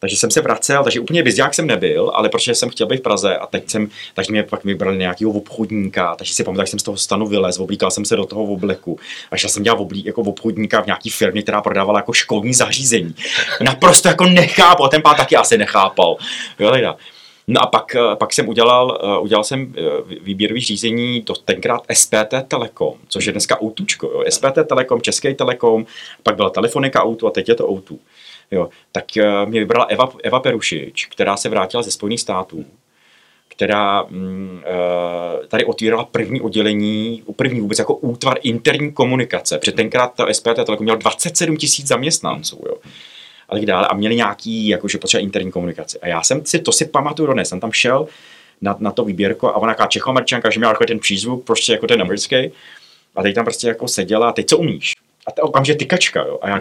[0.00, 3.02] Takže jsem se vracel, takže úplně bizďák jsem nebyl, ale protože jsem chtěl být v
[3.02, 6.78] Praze a teď jsem, takže mě pak vybrali nějakého obchodníka, takže si pamatuju, že jsem
[6.78, 8.98] z toho stanu vylez, oblíkal jsem se do toho obleku
[9.30, 13.14] a šel jsem dělat oblí, jako obchodníka v nějaký firmě, která prodávala jako školní zařízení.
[13.60, 16.16] Naprosto jako nechápal, ten pán taky asi nechápal.
[16.58, 16.96] Jo, teda.
[17.48, 19.82] No a pak, pak jsem udělal, udělal jsem eh,
[20.22, 24.06] výběrový řízení do tenkrát SPT Telekom, což je dneska Outučko.
[24.06, 24.24] Jo.
[24.28, 25.86] SPT Telekom, Český Telekom,
[26.22, 28.00] pak byla Telefonika Outu a teď je to Outu.
[28.50, 32.64] Jo, tak uh, mě vybrala Eva, Eva Perušič, která se vrátila ze Spojených států,
[33.48, 39.58] která mm, uh, tady otvírala první oddělení, první vůbec jako útvar interní komunikace.
[39.58, 42.62] Před tenkrát ta SPT Telekom měla 27 tisíc zaměstnanců.
[42.66, 42.74] Jo.
[43.48, 43.88] A tak dále.
[43.88, 46.00] A měli nějaký, jakože potřeba interní komunikaci.
[46.00, 48.06] A já jsem si, to si pamatuju dnes, jsem tam šel
[48.60, 51.86] na, na to výběrko a ona nějaká čechoameričanka, že měla jako ten přízvuk, prostě jako
[51.86, 52.52] ten americký.
[53.16, 54.92] A teď tam prostě jako seděla, a teď co umíš?
[55.26, 56.38] A to okamžitě tykačka, jo.
[56.42, 56.60] A já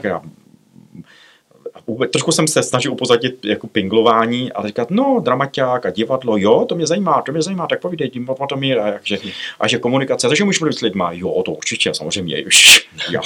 [2.12, 6.76] trošku jsem se snažil upozadit jako pinglování a říkat, no, dramaťák a divadlo, jo, to
[6.76, 9.00] mě zajímá, to mě zajímá, tak povídej, o tom je, a,
[9.60, 13.22] a že komunikace, takže můžu mluvit s lidma, jo, to určitě, samozřejmě, už, já,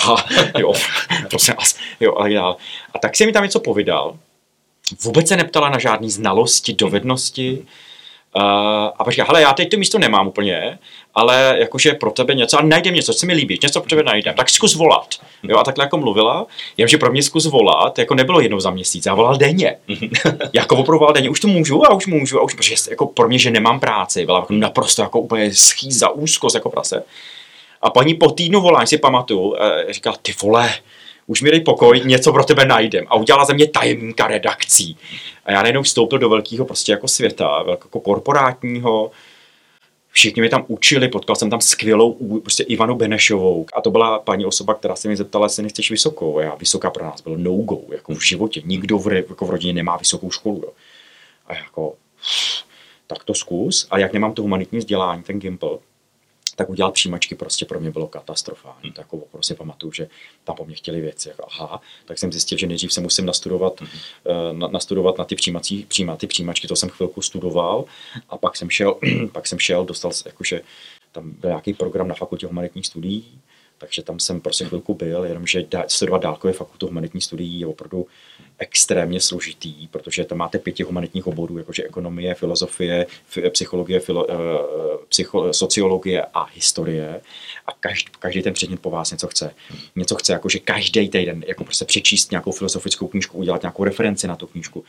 [0.57, 0.73] jo,
[1.29, 2.55] prosím vás, jo, a tak dále.
[2.93, 4.17] A tak jsem mi tam něco povídal,
[5.03, 7.65] vůbec se neptala na žádné znalosti, dovednosti,
[8.35, 8.43] Uh,
[8.97, 10.79] a pak říká, hele, já teď to místo nemám úplně,
[11.15, 14.03] ale jakože pro tebe něco, a najdem něco, co se mi líbí, něco pro tebe
[14.03, 15.07] najdem, tak zkus volat.
[15.43, 16.45] Jo, a takhle jako mluvila,
[16.77, 19.77] že pro mě zkus volat, jako nebylo jednou za měsíc, já volal denně.
[20.53, 23.39] jako opravdu denně, už to můžu a už můžu, a už, protože jako pro mě,
[23.39, 27.03] že nemám práci, byla jako naprosto jako úplně schýza, úzkost jako prase.
[27.81, 30.73] A paní po týdnu volání si pamatuju, eh, říkala, ty vole,
[31.29, 33.05] už mi dej pokoj, něco pro tebe najdem.
[33.07, 34.97] A udělala ze mě tajemníka redakcí.
[35.45, 39.11] A já najednou vstoupil do velkého prostě jako světa, jako korporátního,
[40.11, 43.65] Všichni mě tam učili, potkal jsem tam skvělou prostě Ivanu Benešovou.
[43.73, 46.37] A to byla paní osoba, která se mi zeptala, jestli nechceš vysokou.
[46.37, 48.61] A já vysoká pro nás byl no-go, jako v životě.
[48.65, 50.61] Nikdo v, jako v rodině nemá vysokou školu.
[50.65, 50.71] Jo.
[51.47, 51.93] A jako,
[53.07, 53.87] tak to zkus.
[53.91, 55.77] A jak nemám to humanitní vzdělání, ten Gimple,
[56.59, 58.91] tak udělat přijímačky prostě pro mě bylo katastrofální.
[58.91, 60.07] Tak jako prostě pamatuju, že
[60.43, 61.29] tam po mně chtěli věci.
[61.29, 64.57] Jako, aha, tak jsem zjistil, že nejdřív se musím nastudovat, mm-hmm.
[64.57, 67.85] na, nastudovat na ty přijímací, přijíma, ty přijímačky, to jsem chvilku studoval
[68.29, 68.95] a pak jsem šel,
[69.31, 70.61] pak jsem šel, dostal jakože
[71.11, 73.41] tam byl nějaký program na fakultě humanitních studií,
[73.77, 78.07] takže tam jsem prostě chvilku byl, jenomže studovat dálkově fakultu humanitních studií je opravdu
[78.59, 83.07] extrémně složitý, protože tam máte pěti humanitních oborů, jakože ekonomie, filozofie,
[83.49, 84.35] psychologie, filo, uh,
[85.09, 87.21] psycho, sociologie a historie
[87.65, 89.53] a každý, každý ten předmět po vás něco chce.
[89.95, 94.35] Něco chce, jakože každý týden jako prostě přečíst nějakou filozofickou knížku, udělat nějakou referenci na
[94.35, 94.83] tu knížku.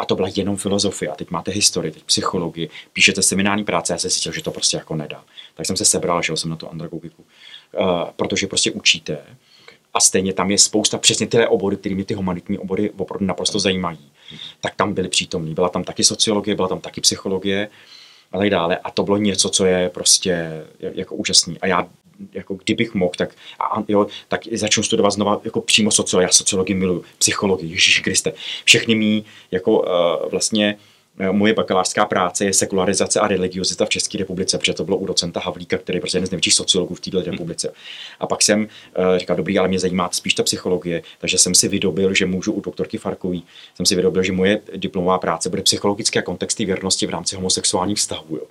[0.00, 3.98] A to byla jenom filozofie a teď máte historii, teď psychologii, píšete seminární práce, já
[3.98, 5.24] jsem cítil, že to prostě jako nedá.
[5.54, 7.24] Tak jsem se sebral, šel jsem na tu andragogiku,
[7.72, 9.18] uh, protože prostě učíte
[9.94, 13.98] a stejně tam je spousta přesně tyhle obory, které ty humanitní obory opravdu naprosto zajímají.
[14.60, 15.54] Tak tam byly přítomní.
[15.54, 17.68] Byla tam taky sociologie, byla tam taky psychologie
[18.32, 18.76] a tak dále.
[18.76, 21.58] A to bylo něco, co je prostě jako úžasný.
[21.60, 21.88] A já
[22.32, 26.26] jako kdybych mohl, tak, a, jo, tak začnu studovat znova jako přímo sociologii.
[26.26, 28.32] Já sociologii miluju, psychologii, Ježíš Kriste.
[28.64, 30.91] Všechny mý jako uh, vlastně Eh,
[31.32, 35.40] moje bakalářská práce je sekularizace a religiozita v České republice, protože to bylo u docenta
[35.40, 37.30] Havlíka, který je prostě jeden z největších sociologů v této hmm.
[37.30, 37.72] republice.
[38.20, 41.68] A pak jsem uh, říkal, dobrý, ale mě zajímá spíš ta psychologie, takže jsem si
[41.68, 43.44] vydobil, že můžu u doktorky Farkový,
[43.74, 48.36] jsem si vydobil, že moje diplomová práce bude psychologické kontexty věrnosti v rámci homosexuálních vztahů.
[48.36, 48.42] Jo.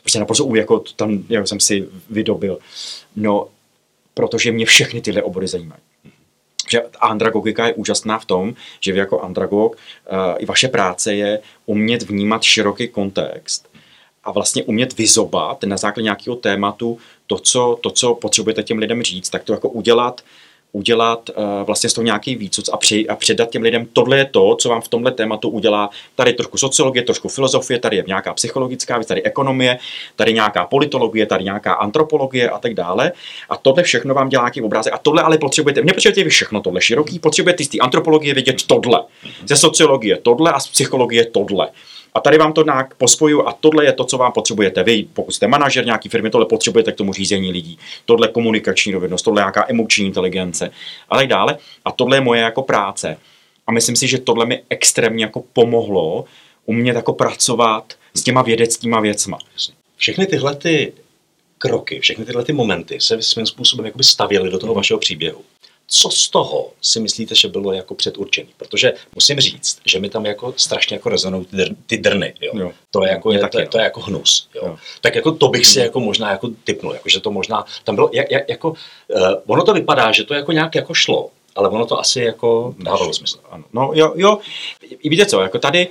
[0.00, 2.58] Prostě naprosto jako tam jako jsem si vydobil.
[3.16, 3.48] No,
[4.14, 5.82] protože mě všechny tyhle obory zajímají
[6.72, 11.40] že andragogika je úžasná v tom, že vy jako andragog, uh, i vaše práce je
[11.66, 13.68] umět vnímat široký kontext
[14.24, 19.02] a vlastně umět vyzobat na základě nějakého tématu to co, to, co potřebujete těm lidem
[19.02, 20.20] říct, tak to jako udělat
[20.72, 24.24] udělat uh, vlastně z toho nějaký výcud a, při, a předat těm lidem, tohle je
[24.24, 25.90] to, co vám v tomhle tématu udělá.
[26.14, 29.78] Tady je trošku sociologie, trošku filozofie, tady je nějaká psychologická věc, tady ekonomie,
[30.16, 33.12] tady nějaká politologie, tady nějaká antropologie a tak dále.
[33.48, 34.92] A tohle všechno vám dělá nějaký obrázek.
[34.92, 39.04] A tohle ale potřebujete, nepotřebujete vy všechno tohle široký, potřebujete z té antropologie vidět tohle,
[39.46, 41.68] ze sociologie tohle a z psychologie tohle.
[42.14, 45.06] A tady vám to nějak pospoju a tohle je to, co vám potřebujete vy.
[45.12, 47.78] Pokud jste manažer nějaký firmy, tohle potřebujete k tomu řízení lidí.
[48.04, 50.70] Tohle komunikační dovednost, tohle nějaká emoční inteligence
[51.08, 51.58] a tak dále.
[51.84, 53.16] A tohle je moje jako práce.
[53.66, 56.24] A myslím si, že tohle mi extrémně jako pomohlo
[56.66, 59.38] umět jako pracovat s těma vědeckýma věcma.
[59.96, 60.92] Všechny tyhle ty
[61.58, 65.44] kroky, všechny tyhle ty momenty se svým způsobem jakoby stavěly do toho vašeho příběhu.
[65.94, 68.48] Co z toho si myslíte, že bylo jako předurčený?
[68.56, 72.34] Protože musím říct, že mi tam jako strašně jako rezonují ty, dr- ty drny.
[72.40, 72.52] Jo.
[72.54, 72.72] Jo.
[72.90, 74.48] To, je jako, je, to, je, to je jako hnus.
[74.54, 74.62] Jo.
[74.66, 74.76] Jo.
[75.00, 78.10] Tak jako to bych si jako možná jako typnul, jako, že to možná tam bylo,
[78.12, 78.76] jak, jak, jako, uh,
[79.46, 83.14] ono to vypadá, že to jako nějak jako šlo, ale ono to asi jako dávalo
[83.14, 83.38] smysl.
[83.50, 83.64] Ano.
[83.72, 84.38] No jo, jo,
[85.04, 85.88] víte co, jako tady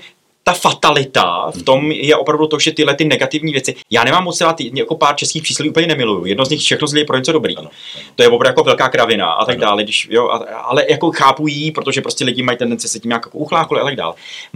[0.51, 3.75] ta fatalita v tom je opravdu to, že tyhle ty negativní věci.
[3.91, 6.25] Já nemám moc rád jako pár českých přísloví úplně nemiluju.
[6.25, 7.57] Jedno z nich všechno zlý je pro něco dobrý.
[7.57, 8.05] Ano, ano.
[8.15, 9.65] To je opravdu jako velká kravina a tak ano.
[9.65, 9.83] dále.
[9.83, 10.29] Když, jo,
[10.63, 13.95] ale jako chápu jí, protože prostě lidi mají tendenci se tím nějak jako a tak
[13.95, 14.13] dále.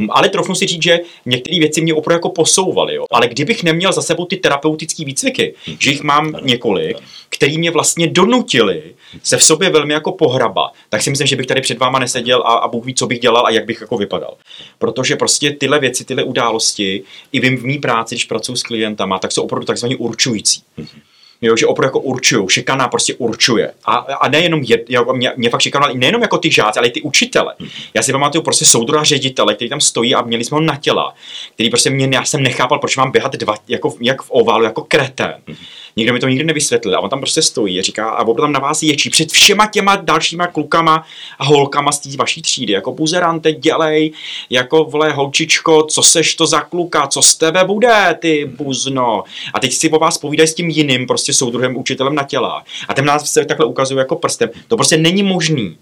[0.10, 2.96] Ale trofnu si říct, že některé věci mě opravdu jako posouvaly.
[2.96, 3.06] Jo.
[3.12, 5.78] Ale kdybych neměl za sebou ty terapeutické výcviky, hmm.
[5.80, 6.98] že jich mám ano, několik,
[7.30, 11.46] který mě vlastně donutili se v sobě velmi jako pohraba, tak si myslím, že bych
[11.46, 13.98] tady před váma neseděl a, a Bůh ví, co bych dělal a jak bych jako
[13.98, 14.34] vypadal.
[14.80, 19.20] Protože prostě tyhle věci, tyhle události, i vím v mý práci, když pracuji s klientama,
[19.20, 20.62] tak jsou opravdu takzvaně určující.
[20.78, 21.00] Mm-hmm.
[21.42, 23.72] Jo, že opravdu jako určují, šikana prostě určuje.
[23.86, 26.92] A, a nejenom, je, jo, mě, mě fakt šikanoval nejenom jako ty žáci, ale i
[26.92, 27.56] ty učitele.
[27.94, 31.14] Já si pamatuju prostě soudruha ředitele, který tam stojí a měli jsme ho na těla,
[31.54, 34.84] který prostě mě, já jsem nechápal, proč mám běhat dva, jako, jak v oválu, jako
[34.84, 35.36] kretén.
[35.48, 35.58] Hmm.
[35.96, 36.96] Nikdo mi to nikdy nevysvětlil.
[36.96, 39.68] A on tam prostě stojí a říká, a opravdu tam na vás ječí před všema
[39.68, 41.06] těma dalšíma klukama
[41.40, 42.74] a holkama z té vaší třídy.
[42.74, 44.12] Jako buzerante, dělej,
[44.50, 49.24] jako vole holčičko, co seš to za kluka, co z tebe bude, ty buzno.
[49.54, 52.64] A teď si o vás povídají s tím jiným, prostě soudruhem učitelem na těla.
[52.88, 54.50] A ten nás se takhle ukazuje jako prstem.
[54.68, 55.78] To prostě není možný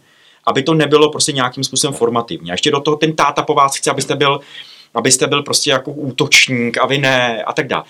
[0.45, 2.52] aby to nebylo prostě nějakým způsobem formativní.
[2.52, 4.39] A ještě do toho ten táta po vás chce, abyste byl
[4.93, 7.84] abyste byl prostě jako útočník a vy ne a tak dále.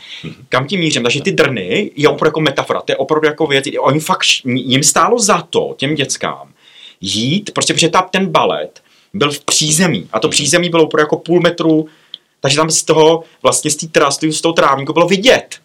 [0.50, 1.04] Kam tím mířím?
[1.04, 4.84] Takže ty drny je opravdu jako metafora, to je opravdu jako věc, oni fakt, jim
[4.84, 6.50] stálo za to, těm dětskám,
[7.02, 8.82] jít, prostě protože ta, ten balet
[9.14, 11.88] byl v přízemí a to přízemí bylo opravdu jako půl metru,
[12.40, 15.56] takže tam z toho, vlastně z té trasty, z toho trávníku bylo vidět.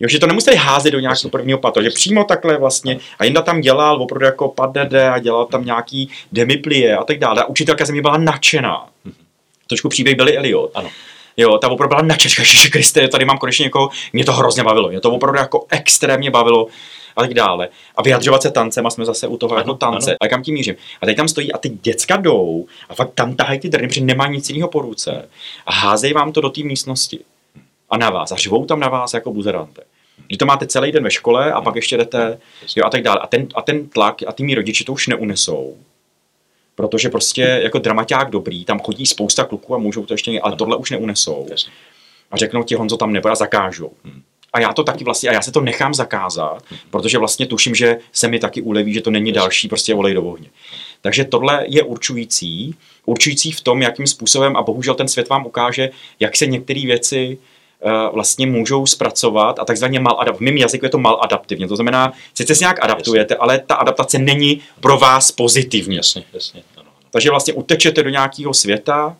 [0.00, 3.42] Jo, že to nemuseli házet do nějakého prvního patra, že přímo takhle vlastně, a Jinda
[3.42, 7.42] tam dělal opravdu jako padede a dělal tam nějaký demiplie a tak dále.
[7.42, 8.88] A učitelka ze mě byla nadšená
[9.66, 10.70] trošku příběh byli Elliot.
[10.74, 10.90] Ano.
[11.36, 14.88] Jo, ta opravdu byla načet, že Kriste, tady mám konečně jako, mě to hrozně bavilo,
[14.88, 16.66] mě to opravdu jako extrémně bavilo
[17.16, 17.68] a tak dále.
[17.96, 20.10] A vyjadřovat se tancem a jsme zase u toho ano, jako tance.
[20.10, 20.16] Ano.
[20.20, 20.74] A kam tím mířím?
[21.00, 24.00] A teď tam stojí a ty děcka jdou a fakt tam tahají ty drny, protože
[24.00, 25.28] nemá nic jiného po ruce
[25.66, 27.18] a házejí vám to do té místnosti.
[27.90, 28.32] A na vás.
[28.32, 29.82] A řvou tam na vás jako buzerante.
[30.26, 32.38] Když to máte celý den ve škole a pak ještě jdete
[32.76, 33.20] jo, a tak dále.
[33.20, 35.76] A ten, a ten tlak a ty mý rodiče to už neunesou
[36.76, 40.76] protože prostě jako dramaťák dobrý, tam chodí spousta kluků a můžou to ještě, ale tohle
[40.76, 41.46] už neunesou.
[42.30, 43.92] A řeknou ti, Honzo, tam nebo a zakážou.
[44.04, 44.22] Hmm.
[44.52, 46.78] A já to taky vlastně, a já se to nechám zakázat, hmm.
[46.90, 50.22] protože vlastně tuším, že se mi taky uleví, že to není další prostě olej do
[50.22, 50.48] ohně.
[51.00, 55.90] Takže tohle je určující, určující v tom, jakým způsobem, a bohužel ten svět vám ukáže,
[56.20, 57.38] jak se některé věci
[58.12, 61.68] vlastně můžou zpracovat a takzvaně mal v mém jazyku je to maladaptivně.
[61.68, 63.42] To znamená, sice se nějak adaptujete, jasně.
[63.42, 65.96] ale ta adaptace není pro vás pozitivní.
[65.96, 66.62] Jasně, jasně.
[66.76, 66.88] Ano.
[67.10, 69.16] Takže vlastně utečete do nějakého světa,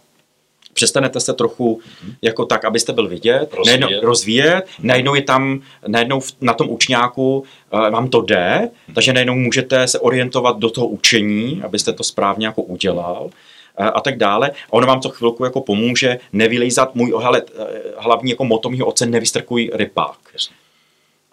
[0.72, 2.14] přestanete se trochu mm-hmm.
[2.22, 4.85] jako tak, abyste byl vidět, rozvíjet, najednou, rozvíjet mm-hmm.
[4.85, 8.94] najednou je tam, najednou na tom učňáku uh, vám to jde, mm-hmm.
[8.94, 13.31] takže najednou můžete se orientovat do toho učení, abyste to správně jako udělal
[13.78, 14.50] a tak dále.
[14.50, 17.64] A ono vám to chvilku jako pomůže nevylejzat můj hele, eh,
[17.98, 20.18] hlavní jako moto mýho oce, nevystrkuj rypák.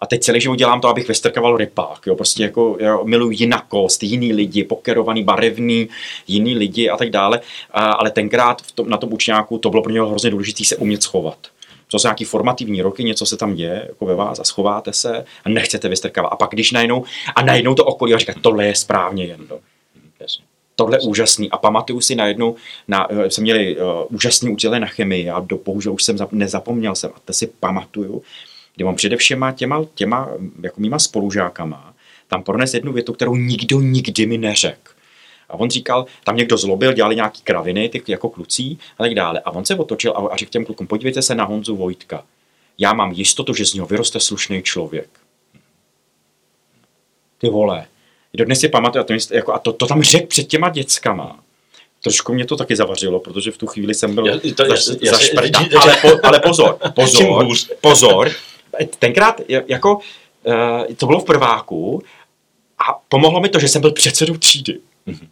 [0.00, 2.06] A teď celý život dělám to, abych vystrkoval rypák.
[2.06, 2.14] Jo?
[2.16, 5.88] Prostě jako já miluji jinakost, jiný lidi, pokerovaný, barevný,
[6.26, 7.40] jiný lidi a tak dále.
[7.70, 10.76] A, ale tenkrát v tom, na tom učňáku to bylo pro něho hrozně důležité se
[10.76, 11.38] umět schovat.
[11.90, 15.24] To jsou nějaký formativní roky, něco se tam děje jako ve vás a schováte se
[15.44, 16.32] a nechcete vystrkávat.
[16.32, 17.04] A pak když najednou,
[17.36, 19.46] a najednou to okolí a říká, tohle je správně jen.
[20.20, 20.44] Jasně
[20.76, 21.50] tohle úžasný.
[21.50, 22.56] A pamatuju si najednou,
[22.88, 26.32] na, eh, jsme měli uh, úžasný učitel na chemii, a do, bohužel už jsem zap,
[26.32, 28.22] nezapomněl jsem, a to si pamatuju,
[28.74, 30.28] kdy mám především těma, těma
[30.62, 31.94] jako mýma spolužákama,
[32.28, 34.92] tam prones jednu větu, kterou nikdo nikdy mi neřekl.
[35.48, 39.40] A on říkal, tam někdo zlobil, dělali nějaký kraviny, ty jako klucí a tak dále.
[39.40, 42.24] A on se otočil a, a řekl těm klukům, podívejte se na Honzu Vojtka.
[42.78, 45.08] Já mám jistotu, že z něho vyroste slušný člověk.
[47.38, 47.86] Ty vole,
[48.34, 51.38] dodnes si pamatuju, a to, jako, a to, to tam řekl před těma dětskama.
[52.02, 54.40] Trošku mě to taky zavařilo, protože v tu chvíli jsem byl
[55.02, 55.18] za,
[55.80, 57.46] ale, po, ale pozor, pozor,
[57.80, 58.30] pozor.
[58.98, 62.02] Tenkrát jako, uh, to bylo v prváku
[62.78, 64.78] a pomohlo mi to, že jsem byl předsedou třídy.
[65.06, 65.28] Mm-hmm.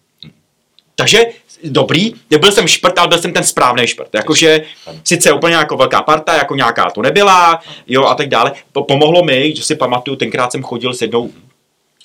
[0.95, 1.25] Takže
[1.65, 4.15] dobrý, byl jsem šprt, ale byl jsem ten správný šprt.
[4.15, 4.61] Jakože
[5.05, 8.53] sice úplně jako velká parta, jako nějaká to nebyla, jo, a tak dále.
[8.73, 11.31] Pomohlo mi, že si pamatuju, tenkrát jsem chodil s jednou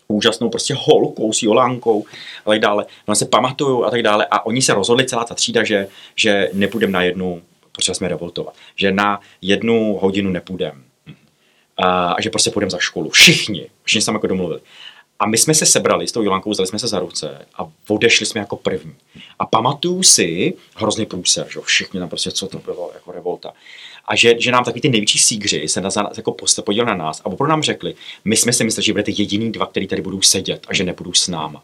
[0.07, 2.05] úžasnou prostě holkou s Jolánkou
[2.45, 2.85] a tak dále.
[3.07, 6.49] No se pamatuju a tak dále a oni se rozhodli celá ta třída, že, že
[6.53, 7.41] nepůjdeme na jednu,
[7.71, 10.81] protože jsme revoltovat, že na jednu hodinu nepůjdeme.
[11.77, 13.09] A, a že prostě půjdeme za školu.
[13.09, 14.61] Všichni, všichni se jako domluvili.
[15.19, 18.25] A my jsme se sebrali s tou Jolankou, vzali jsme se za ruce a odešli
[18.25, 18.95] jsme jako první.
[19.39, 23.53] A pamatuju si, hrozný průser, že všichni tam prostě, co to bylo, jako revolta.
[24.07, 27.25] A že, že nám taky ty největší sígři se na, jako podíleli na nás a
[27.25, 30.65] opravdu nám řekli, my jsme si mysleli, že budete jediný dva, který tady budou sedět
[30.67, 31.63] a že nebudou s náma.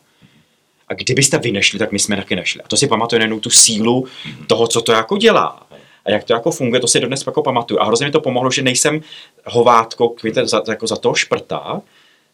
[0.88, 2.62] A kdybyste vy nešli, tak my jsme taky nešli.
[2.62, 4.08] A to si pamatuju jenom tu sílu
[4.47, 5.67] toho, co to jako dělá.
[6.06, 7.79] A jak to jako funguje, to si dodnes jako pamatuju.
[7.79, 9.01] A hrozně mi to pomohlo, že nejsem
[9.45, 11.82] hovátko kvíte, za, jako za toho šprta,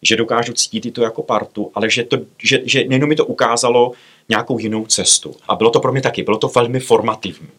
[0.01, 3.91] že dokážu cítit to jako partu, ale že, to, že, že nejenom mi to ukázalo
[4.29, 5.35] nějakou jinou cestu.
[5.47, 7.49] A bylo to pro mě taky, bylo to velmi formativní.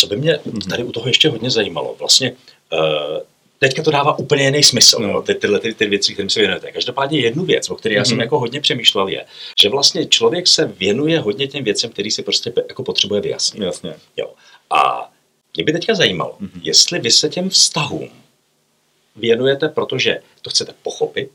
[0.00, 0.38] Co by mě
[0.70, 2.32] tady u toho ještě hodně zajímalo, vlastně
[2.72, 3.20] eh,
[3.58, 5.22] teďka to dává úplně jiný smysl, no.
[5.22, 6.72] ty, tyhle ty, ty věci, kterým se věnujete.
[6.72, 8.20] Každopádně jednu věc, o které já jsem mm-hmm.
[8.20, 9.24] jako hodně přemýšlel, je,
[9.62, 13.62] že vlastně člověk se věnuje hodně těm věcem, který si prostě jako potřebuje vyjasnit.
[13.62, 13.94] Jasně.
[14.16, 14.30] Jo.
[14.70, 15.10] A
[15.56, 16.60] mě by teďka zajímalo, mm-hmm.
[16.62, 18.10] jestli vy se těm vztahům
[19.16, 21.30] věnujete, protože to chcete pochopit,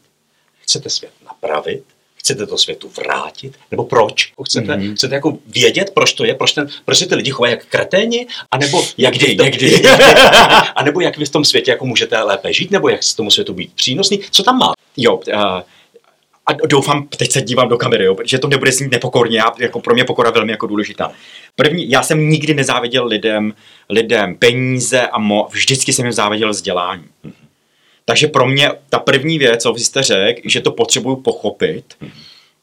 [0.61, 1.83] chcete svět napravit,
[2.25, 4.31] chcete to světu vrátit, nebo proč?
[4.45, 4.95] Chcete, mm-hmm.
[4.95, 8.27] chcete jako vědět, proč to je, proč, ten, proč se ty lidi chovají jak kreténi,
[8.51, 9.81] anebo jak, někdy, vy tom, někdy.
[10.75, 13.53] anebo jak vy v tom světě jako můžete lépe žít, nebo jak se tomu světu
[13.53, 14.73] být přínosný, co tam má?
[14.97, 15.41] Jo, uh,
[16.47, 19.79] a doufám, teď se dívám do kamery, jo, že to nebude znít nepokorně, já, jako
[19.79, 21.11] pro mě pokora velmi jako důležitá.
[21.55, 23.53] První, já jsem nikdy nezáviděl lidem,
[23.89, 27.03] lidem peníze a mo, vždycky jsem jim záviděl vzdělání.
[27.25, 27.44] Mm-hmm.
[28.05, 31.97] Takže pro mě ta první věc, co jste řekl, že to potřebuju pochopit,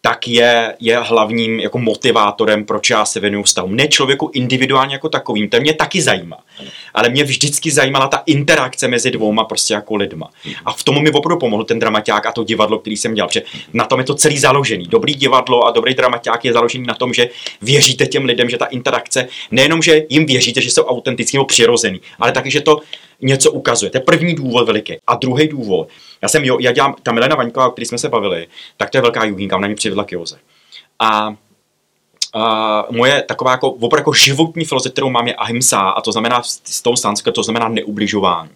[0.04, 3.76] tak je, je hlavním jako motivátorem, proč já se věnuju vztahům.
[3.76, 6.36] Ne člověku individuálně jako takovým, to mě taky zajímá.
[6.94, 10.30] Ale mě vždycky zajímala ta interakce mezi dvouma prostě jako lidma.
[10.64, 13.42] A v tom mi opravdu pomohl ten dramaťák a to divadlo, který jsem dělal, protože
[13.72, 14.86] na tom je to celý založený.
[14.88, 17.28] Dobrý divadlo a dobrý dramaťák je založený na tom, že
[17.62, 22.00] věříte těm lidem, že ta interakce, nejenom, že jim věříte, že jsou autentický nebo přirozený,
[22.18, 22.80] ale taky, že to
[23.22, 23.90] něco ukazuje.
[23.90, 24.96] To je první důvod veliký.
[25.06, 25.88] A druhý důvod,
[26.22, 28.98] já jsem, jo, já dělám, ta Milena Vaňková, o který jsme se bavili, tak to
[28.98, 30.38] je velká juginka, ona mě přivedla k Joze.
[30.98, 31.34] A
[32.34, 36.42] a moje taková jako, opravdu jako životní filozofie, kterou mám, je ahimsa, a to znamená
[36.64, 38.50] z toho sanskritu, to znamená neubližování.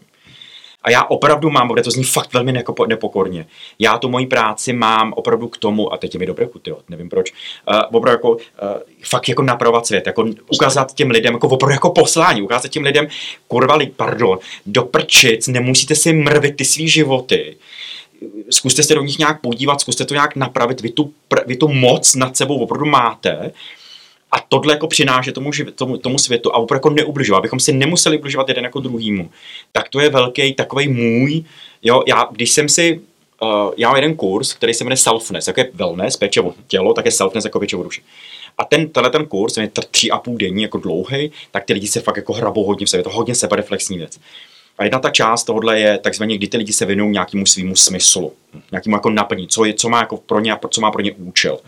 [0.86, 2.52] A já opravdu mám, bude to zní fakt velmi
[2.88, 3.46] nepokorně.
[3.78, 7.08] Já tu moji práci mám opravdu k tomu, a teď je mi dobré chuty, nevím
[7.08, 8.38] proč, uh, opravdu jako, uh,
[9.04, 13.06] fakt jako napravovat svět, jako ukázat těm lidem, jako opravdu jako poslání, ukázat těm lidem,
[13.48, 17.56] kurva, pardon, do prčic, nemusíte si mrvit ty svý životy,
[18.50, 21.12] zkuste se do nich nějak podívat, zkuste to nějak napravit, vy tu,
[21.46, 23.52] vy tu moc nad sebou opravdu máte,
[24.36, 28.18] a tohle jako přináší tomu, tomu, tomu světu a opravdu jako neubližovat, abychom si nemuseli
[28.18, 29.30] ubližovat jeden jako druhýmu.
[29.72, 31.44] Tak to je velký takový můj,
[31.82, 33.00] jo, já, když jsem si,
[33.42, 36.94] uh, já mám jeden kurz, který se jmenuje Selfness, jako je wellness, péče o tělo,
[36.94, 38.02] tak je Selfness jako péče o duši.
[38.58, 41.86] A ten, tenhle ten kurz, je tři a půl denní, jako dlouhý, tak ty lidi
[41.86, 44.18] se fakt jako hrabou hodně v sobě, to hodně sebereflexní věc.
[44.78, 48.32] A jedna ta část tohle je takzvaně, kdy ty lidi se věnují nějakému svýmu smyslu,
[48.70, 51.58] nějakému jako naplní, co, je, co má jako pro ně, co má pro ně účel.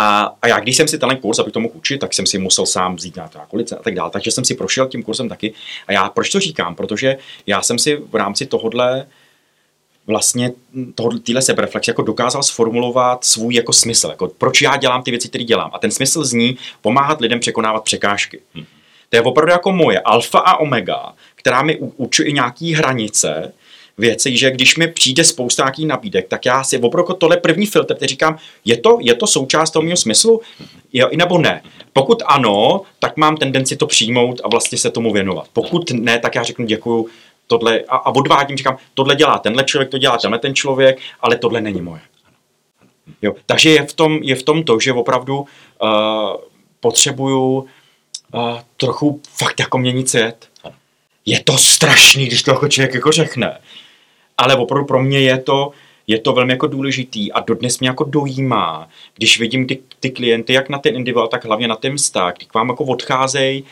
[0.00, 2.38] A, a já, když jsem si ten kurz, abych to mohl učit, tak jsem si
[2.38, 4.10] musel sám vzít nějakou lice a tak dále.
[4.10, 5.54] Takže jsem si prošel tím kurzem taky.
[5.86, 6.74] A já proč to říkám?
[6.74, 9.06] Protože já jsem si v rámci tohohle
[10.06, 10.52] vlastně
[10.94, 15.28] tohle, týhle sebereflex jako dokázal sformulovat svůj jako smysl, jako proč já dělám ty věci,
[15.28, 15.70] které dělám.
[15.74, 18.40] A ten smysl zní pomáhat lidem překonávat překážky.
[18.54, 18.64] Hmm.
[19.08, 23.52] To je opravdu jako moje alfa a omega, která mi učuje nějaký hranice,
[23.98, 27.94] věci, že když mi přijde spousta nějakých nabídek, tak já si opravdu tohle první filtr,
[27.94, 30.40] který říkám, je to, je to součást toho mého smyslu,
[30.92, 31.62] jo, nebo ne.
[31.92, 35.46] Pokud ano, tak mám tendenci to přijmout a vlastně se tomu věnovat.
[35.52, 37.08] Pokud ne, tak já řeknu děkuju,
[37.46, 41.36] tohle, a, a odvádím, říkám, tohle dělá tenhle člověk, to dělá tenhle ten člověk, ale
[41.36, 42.00] tohle není moje.
[43.22, 45.88] Jo, takže je v, tom, je v tom to, že opravdu uh,
[46.80, 47.66] potřebuju
[48.34, 50.48] uh, trochu fakt jako měnit svět.
[51.26, 53.58] Je to strašný, když to jako člověk jako řekne
[54.38, 55.70] ale opravdu pro mě je to,
[56.06, 60.52] je to velmi jako důležitý a dodnes mě jako dojímá, když vidím ty, ty klienty,
[60.52, 63.64] jak na ten individuál, tak hlavně na ten vztah, když k vám jako odcházejí,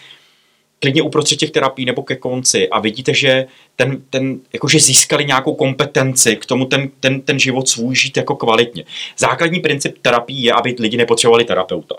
[0.80, 5.54] klidně uprostřed těch terapií nebo ke konci a vidíte, že ten, ten jakože získali nějakou
[5.54, 8.84] kompetenci k tomu ten, ten, ten život svůj žít jako kvalitně.
[9.18, 11.94] Základní princip terapii je, aby lidi nepotřebovali terapeuta.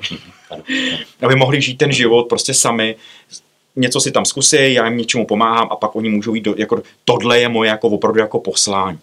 [1.21, 2.95] aby mohli žít ten život prostě sami,
[3.77, 6.81] něco si tam zkusí, já jim něčemu pomáhám a pak oni můžou jít do, jako
[7.05, 8.99] tohle je moje jako opravdu jako poslání.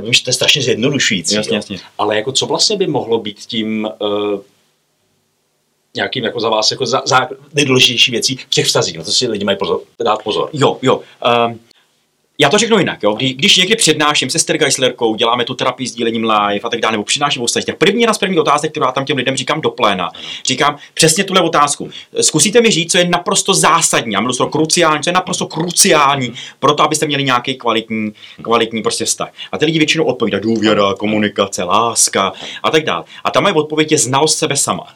[0.00, 1.34] Vím, že to je strašně zjednodušující.
[1.34, 1.78] Jasně, jasně.
[1.98, 4.40] Ale jako co vlastně by mohlo být tím uh,
[5.96, 9.28] nějakým jako za vás jako za, za nejdůležitější věcí v těch vztazích, na to si
[9.28, 10.50] lidi mají pozor, dát pozor.
[10.52, 10.96] Jo, jo.
[10.96, 11.54] Uh,
[12.38, 13.14] já to řeknu jinak, jo?
[13.14, 16.92] Kdy, když někdy přednáším se Stergeislerkou, děláme tu terapii s dílením live a tak dále,
[16.92, 19.70] nebo přednáším ostatně, první jedna z prvních otázek, kterou já tam těm lidem říkám do
[19.70, 20.10] pléna,
[20.46, 21.90] říkám přesně tuhle otázku.
[22.20, 26.74] Zkusíte mi říct, co je naprosto zásadní, a mluvím kruciální, co je naprosto kruciální pro
[26.74, 29.28] to, abyste měli nějaký kvalitní, kvalitní prostě vztah.
[29.52, 32.32] A ty lidi většinou odpovídají důvěra, komunikace, láska
[32.62, 33.04] a tak dále.
[33.24, 34.94] A tam je odpověď je znalost sebe sama.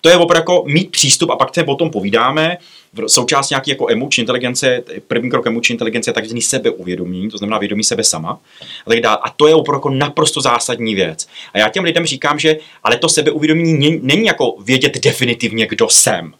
[0.00, 2.58] To je opravdu jako mít přístup a pak se o tom povídáme.
[3.06, 7.84] Součást nějaký jako emoční inteligence, první krok emoční inteligence je takzvaný sebeuvědomění, to znamená vědomí
[7.84, 8.40] sebe sama.
[8.86, 9.18] A, tak dále.
[9.22, 11.28] a to je opravdu jako naprosto zásadní věc.
[11.54, 16.34] A já těm lidem říkám, že ale to sebeuvědomění není jako vědět definitivně, kdo jsem.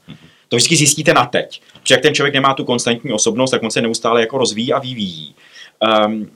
[0.48, 1.62] To vždycky zjistíte na teď.
[1.80, 4.78] Protože jak ten člověk nemá tu konstantní osobnost, tak on se neustále jako rozvíjí a
[4.78, 5.34] vyvíjí.
[6.06, 6.26] Um, uh,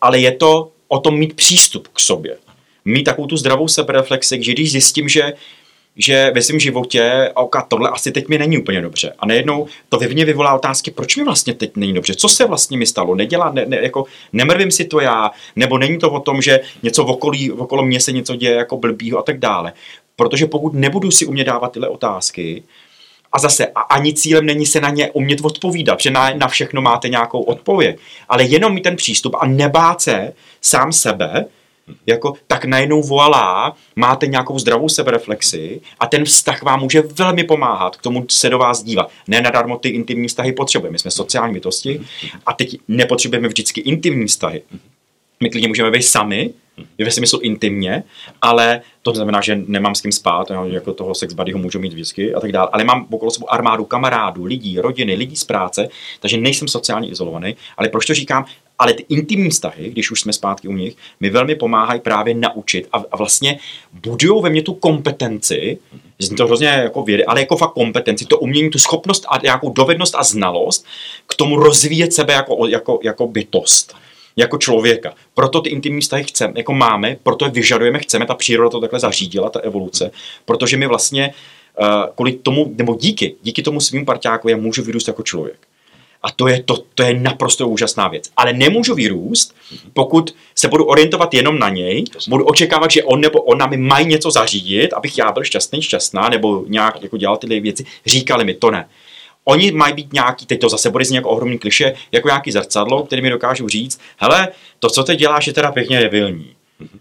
[0.00, 2.36] ale je to o tom mít přístup k sobě.
[2.84, 5.32] Mít takovou tu zdravou sebereflexi, že když zjistím, že
[5.96, 9.12] že ve svém životě, ok, tohle asi teď mi není úplně dobře.
[9.18, 12.46] A najednou to ve mně vyvolá otázky, proč mi vlastně teď není dobře, co se
[12.46, 16.20] vlastně mi stalo, nedělá, ne, ne, jako nemrvím si to já, nebo není to o
[16.20, 19.38] tom, že něco v okolí, v okolo mě se něco děje jako blbýho a tak
[19.38, 19.72] dále.
[20.16, 22.62] Protože pokud nebudu si umět dávat tyhle otázky,
[23.32, 26.82] a zase, a ani cílem není se na ně umět odpovídat, že na, na všechno
[26.82, 31.44] máte nějakou odpověď, ale jenom mít ten přístup a nebát se sám sebe,
[32.06, 37.96] jako, tak najednou volá, máte nějakou zdravou sebereflexi a ten vztah vám může velmi pomáhat
[37.96, 39.10] k tomu se do vás dívat.
[39.28, 40.92] Ne nadarmo ty intimní vztahy potřebujeme.
[40.92, 42.00] My jsme sociální bytosti
[42.46, 44.62] a teď nepotřebujeme vždycky intimní vztahy.
[45.40, 46.50] My klidně můžeme být sami,
[46.98, 48.04] ve smyslu intimně,
[48.42, 52.34] ale to znamená, že nemám s kým spát, jako toho sex buddyho můžu mít vždycky
[52.34, 55.88] a tak dále, ale mám okolo sebe armádu kamarádů, lidí, rodiny, lidí z práce,
[56.20, 58.44] takže nejsem sociálně izolovaný, ale proč to říkám?
[58.78, 62.88] Ale ty intimní vztahy, když už jsme zpátky u nich, mi velmi pomáhají právě naučit
[62.92, 63.58] a, a vlastně
[63.92, 65.78] budují ve mně tu kompetenci,
[66.18, 69.72] Zní to hrozně jako vědy, ale jako fakt kompetenci, to umění, tu schopnost a nějakou
[69.72, 70.86] dovednost a znalost
[71.26, 73.96] k tomu rozvíjet sebe jako, jako, jako bytost
[74.36, 75.14] jako člověka.
[75.34, 79.00] Proto ty intimní vztahy chceme, jako máme, proto je vyžadujeme, chceme, ta příroda to takhle
[79.00, 80.10] zařídila, ta evoluce,
[80.44, 81.34] protože my vlastně
[81.80, 85.56] uh, kvůli tomu, nebo díky, díky tomu svým parťáku já můžu vyrůst jako člověk.
[86.22, 88.30] A to je, to, to je naprosto úžasná věc.
[88.36, 89.54] Ale nemůžu vyrůst,
[89.92, 94.06] pokud se budu orientovat jenom na něj, budu očekávat, že on nebo ona mi mají
[94.06, 97.84] něco zařídit, abych já byl šťastný, šťastná, nebo nějak jako dělal tyhle věci.
[98.06, 98.88] Říkali mi, to ne.
[99.44, 103.02] Oni mají být nějaký, teď to zase bude znít jako ohromný kliše, jako nějaký zrcadlo,
[103.02, 106.54] který mi dokážou říct, hele, to, co ty děláš, je teda pěkně debilní.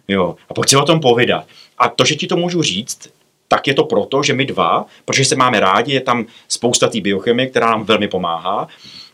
[0.08, 1.46] Jo, a pojď si o tom povídat.
[1.78, 3.10] A to, že ti to můžu říct,
[3.48, 7.02] tak je to proto, že my dva, protože se máme rádi, je tam spousta té
[7.02, 8.68] biochemie, která nám velmi pomáhá,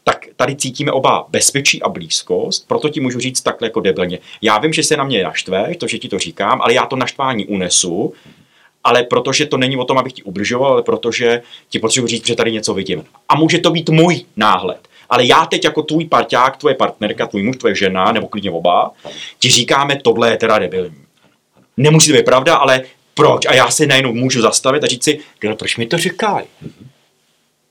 [0.03, 4.19] tak tady cítíme oba bezpečí a blízkost, proto ti můžu říct takhle jako debilně.
[4.41, 6.95] Já vím, že se na mě naštveš, to, že ti to říkám, ale já to
[6.95, 8.13] naštvání unesu,
[8.89, 12.35] ale protože to není o tom, abych ti ubližoval, ale protože ti potřebuji říct, že
[12.35, 13.03] tady něco vidím.
[13.29, 14.79] A může to být můj náhled.
[15.09, 18.91] Ale já teď jako tvůj parťák, tvoje partnerka, tvůj muž, tvoje žena, nebo klidně oba,
[19.39, 20.95] ti říkáme, tohle je teda debilní.
[21.77, 22.81] Nemusí to být pravda, ale
[23.13, 23.45] proč?
[23.45, 25.19] A já si najednou můžu zastavit a říct si,
[25.57, 26.45] proč mi to říkají?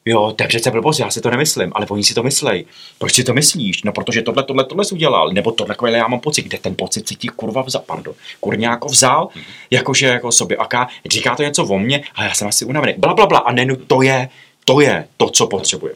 [0.09, 2.65] Jo, to je přece blbost, já si to nemyslím, ale oni si to myslej.
[2.99, 3.83] Proč si to myslíš?
[3.83, 6.75] No, protože tohle, tohle, tohle jsi udělal, nebo tohle, takhle já mám pocit, kde ten
[6.75, 9.43] pocit si ti kurva vzal, pardon, kurňa jako vzal, mm-hmm.
[9.71, 13.15] jakože jako sobě, aká, říká to něco o mně, a já jsem asi unavený, bla,
[13.15, 14.29] bla, bla, a nenu, to je,
[14.65, 15.95] to je to, co potřebuje.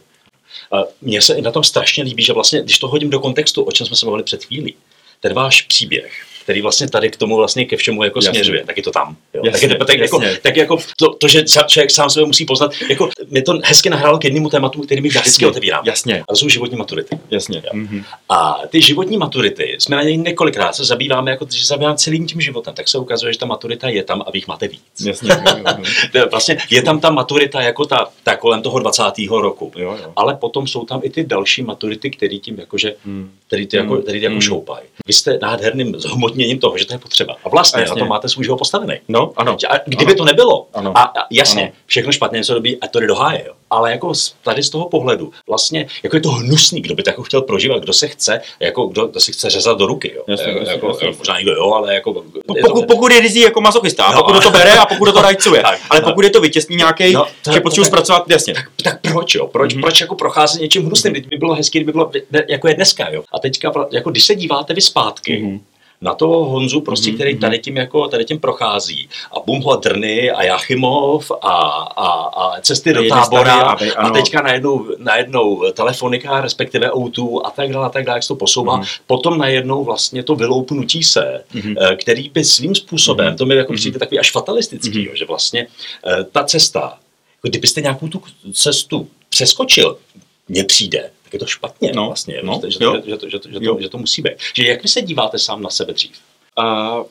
[1.02, 3.72] Mně se i na tom strašně líbí, že vlastně, když to hodím do kontextu, o
[3.72, 4.74] čem jsme se bavili před chvílí,
[5.20, 6.12] ten váš příběh,
[6.42, 8.30] který vlastně tady k tomu vlastně ke všemu jako jasně.
[8.30, 9.16] směřuje, tak je to tam.
[9.34, 9.42] Jo.
[9.44, 12.72] Jasně, tak, je, tak, jako, tak jako to, to, že člověk sám sebe musí poznat,
[12.88, 15.84] jako mě to hezky nahrálo k jednému tématu, který mi vždycky otevírám.
[15.84, 16.20] Jasně.
[16.28, 17.18] A to jsou životní maturity.
[17.30, 17.62] Jasně.
[17.74, 18.04] Mm-hmm.
[18.28, 22.40] A ty životní maturity, jsme na něj několikrát se zabýváme, jako že zabývám celým tím
[22.40, 24.82] životem, tak se ukazuje, že ta maturita je tam a vy jich máte víc.
[25.06, 25.30] Jasně.
[26.30, 29.02] vlastně je tam ta maturita jako ta, ta kolem toho 20.
[29.30, 29.72] roku.
[29.76, 30.12] Jo, jo.
[30.16, 33.30] Ale potom jsou tam i ty další maturity, které tím jakože, hmm.
[33.46, 34.40] který ty jako, který ty jako hmm.
[34.40, 34.86] šoupají.
[35.06, 37.36] Vy jste nádherným zhmotněním toho, že to je potřeba.
[37.44, 38.94] A vlastně a na to máte svůj život postavený.
[39.08, 39.56] No, ano.
[39.68, 40.14] A kdyby ano.
[40.14, 40.92] to nebylo, ano.
[40.94, 41.72] A, a jasně, ano.
[41.86, 43.52] všechno špatně něco dobí a to jde do háje, jo.
[43.70, 44.12] ale jako
[44.42, 47.78] tady z toho pohledu, vlastně, jako je to hnusný, kdo by to jako chtěl prožívat,
[47.78, 50.22] kdo se chce, jako kdo, kdo si chce řezat do ruky, jo.
[50.28, 51.18] Jasně, jako, jasně, jasně.
[51.18, 52.12] možná někdo jo, ale jako...
[52.62, 52.86] Pokud, to...
[52.86, 56.24] pokud je rizí jako masochista, no, pokud to bere a pokud to rajcuje, ale pokud
[56.24, 58.54] je to vytěsný nějaký, no, že potřebuji zpracovat, jasně.
[58.54, 59.46] Tak, tak proč, jo?
[59.46, 59.80] Proč, mm-hmm.
[59.80, 61.14] proč jako procházet něčím hnusným?
[61.14, 62.10] Teď by bylo hezké, kdyby bylo
[62.48, 63.22] jako je dneska, jo.
[63.32, 65.60] A teďka, jako když se díváte vy zpátky, mm-hmm
[66.02, 67.14] na toho Honzu, prostě, mm-hmm.
[67.14, 69.08] který tady tím, jako, tady tím prochází.
[69.32, 71.36] A Bumhla Drny a Jachimov a,
[71.96, 72.08] a,
[72.42, 77.86] a cesty do tábora aby, a teďka najednou, najednou telefonika, respektive O2 a tak dále,
[77.86, 78.80] a tak dále, jak se to posouvá.
[78.80, 79.00] Mm-hmm.
[79.06, 81.96] Potom najednou vlastně to vyloupnutí se, mm-hmm.
[81.96, 83.36] který by svým způsobem, mm-hmm.
[83.36, 84.00] to mi jako přijde mm-hmm.
[84.00, 85.06] takový až fatalistický, mm-hmm.
[85.06, 85.66] jo, že vlastně
[86.06, 86.98] eh, ta cesta,
[87.42, 88.22] kdybyste nějakou tu
[88.52, 89.98] cestu přeskočil,
[90.48, 93.48] mně přijde, je to špatně no, vlastně, no, že, že, to, že, to, že, to,
[93.48, 94.32] že, to, že to musí být.
[94.54, 96.12] Že jak vy se díváte sám na sebe dřív?
[96.58, 97.04] Uh,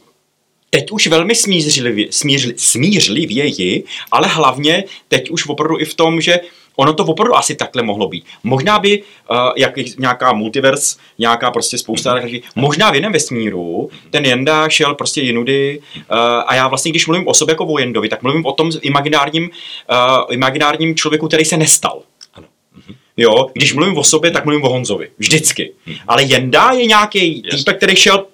[0.69, 6.39] teď už velmi smířlivě, smířli, smířlivěji, ale hlavně teď už opravdu i v tom, že
[6.76, 8.26] ono to opravdu asi takhle mohlo být.
[8.43, 12.43] Možná by uh, jak nějaká multiverse, nějaká prostě spousta mm-hmm.
[12.55, 17.28] možná v jiném vesmíru ten Jenda šel prostě jinudy uh, a já vlastně, když mluvím
[17.28, 21.57] o sobě jako o Jendovi, tak mluvím o tom imaginárním, uh, imaginárním člověku, který se
[21.57, 22.01] nestal.
[23.22, 25.09] Jo, když mluvím o sobě, tak mluvím o Honzovi.
[25.17, 25.74] Vždycky.
[26.07, 28.26] Ale Jenda je nějaký týpek, který šel,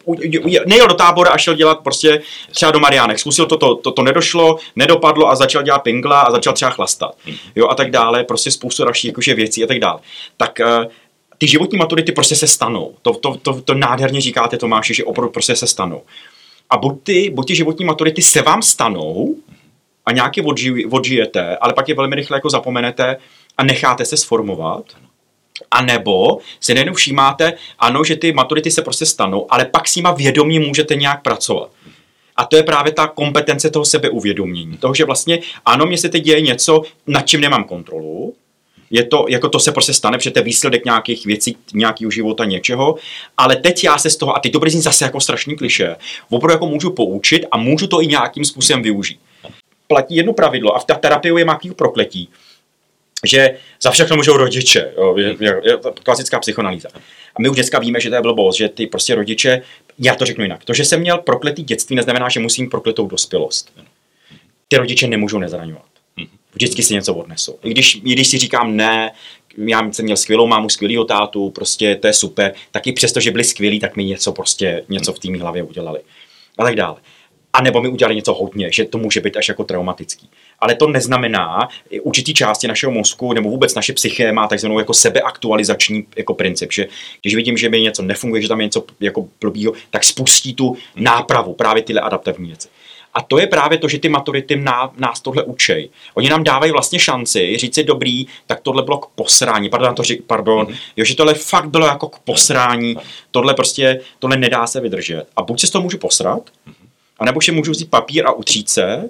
[0.65, 2.21] nejel do tábora a šel dělat prostě
[2.51, 3.19] třeba do Mariánek.
[3.19, 7.15] Zkusil to, to, to, to nedošlo, nedopadlo a začal dělat pingla a začal třeba chlastat.
[7.55, 8.23] Jo, a tak dále.
[8.23, 9.99] Prostě spoustu dalších jakože věcí a tak dále.
[10.37, 10.85] Tak uh,
[11.37, 12.95] ty životní maturity prostě se stanou.
[13.01, 16.01] To, to, to, to nádherně říkáte, Tomáši, že opravdu prostě se stanou.
[16.69, 19.35] A buď ty, buď ty životní maturity se vám stanou
[20.05, 23.17] a nějaký odži, odžijete, ale pak je velmi rychle jako zapomenete,
[23.57, 24.83] a necháte se sformovat,
[25.71, 29.95] a nebo si nejenom všímáte, ano, že ty maturity se prostě stanou, ale pak s
[29.95, 31.71] nima vědomě můžete nějak pracovat.
[32.35, 34.77] A to je právě ta kompetence toho sebeuvědomění.
[34.77, 38.33] Toho, že vlastně ano, mě se teď děje něco, nad čím nemám kontrolu,
[38.89, 42.45] je to, jako to se prostě stane, protože to je výsledek nějakých věcí, nějakého života,
[42.45, 42.95] něčeho,
[43.37, 45.95] ale teď já se z toho, a teď to bude zase jako strašný kliše,
[46.29, 49.19] opravdu jako můžu poučit a můžu to i nějakým způsobem využít.
[49.87, 52.29] Platí jedno pravidlo a v té terapii je nějaký prokletí
[53.25, 56.89] že za všechno můžou rodiče, jo, je, je, je klasická psychoanalýza.
[57.35, 59.61] A my už dneska víme, že to je blbost, že ty prostě rodiče,
[59.99, 63.73] já to řeknu jinak, to, že jsem měl prokletý dětství, neznamená, že musím prokletou dospělost.
[64.67, 65.85] Ty rodiče nemůžou nezraňovat.
[66.53, 67.59] Vždycky si něco odnesou.
[67.63, 69.11] I když, i když si říkám ne,
[69.57, 73.31] já jsem měl skvělou mámu, skvělýho tátu, prostě to je super, tak i přesto, že
[73.31, 75.99] byli skvělí, tak mi něco prostě, něco v té hlavě udělali.
[76.57, 76.95] A tak dále.
[77.53, 80.29] A nebo mi udělali něco hodně, že to může být až jako traumatický
[80.59, 81.69] ale to neznamená,
[82.01, 86.87] určitý části našeho mozku nebo vůbec naše psyché má takzvanou jako sebeaktualizační jako princip, že
[87.21, 90.77] když vidím, že mi něco nefunguje, že tam je něco jako blbýho, tak spustí tu
[90.95, 92.67] nápravu, právě tyhle adaptivní věci.
[93.13, 94.63] A to je právě to, že ty maturity
[94.97, 95.89] nás tohle učej.
[96.13, 100.03] Oni nám dávají vlastně šanci říct si dobrý, tak tohle bylo k posrání, pardon, to
[100.03, 100.77] řík, pardon, mm-hmm.
[100.97, 102.97] jo, že tohle fakt bylo jako k posrání,
[103.31, 105.25] tohle prostě, tohle nedá se vydržet.
[105.35, 106.87] A buď se z toho můžu posrat, mm-hmm.
[107.19, 109.09] anebo si můžu vzít papír a utřít se,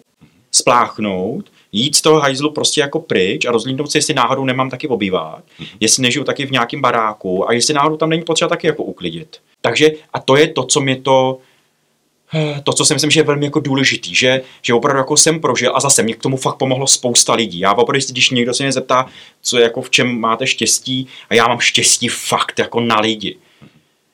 [0.57, 4.87] spláchnout, jít z toho hajzlu prostě jako pryč a rozlídnout se, jestli náhodou nemám taky
[4.87, 5.67] obývat, mm-hmm.
[5.79, 9.37] jestli nežiju taky v nějakém baráku a jestli náhodou tam není potřeba taky jako uklidit.
[9.61, 11.39] Takže a to je to, co mě to
[12.33, 15.39] eh, to, co si myslím, že je velmi jako důležitý, že, že opravdu jako jsem
[15.39, 17.59] prožil a zase mě k tomu fakt pomohlo spousta lidí.
[17.59, 19.05] Já opravdu, když někdo se mě zeptá,
[19.41, 23.37] co je jako v čem máte štěstí, a já mám štěstí fakt jako na lidi.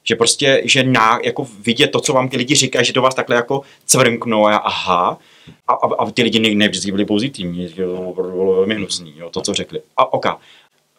[0.04, 3.16] Že prostě, že na, jako vidět to, co vám ty lidi říkají, že do vás
[3.16, 5.20] takhle jako cvrnknou a já, aha,
[5.68, 7.76] a, a, a ty lidi ne, ne vždycky byli pozitivní, to
[8.16, 9.82] bylo velmi hnusný, jo, to, co řekli.
[9.98, 10.26] A ok,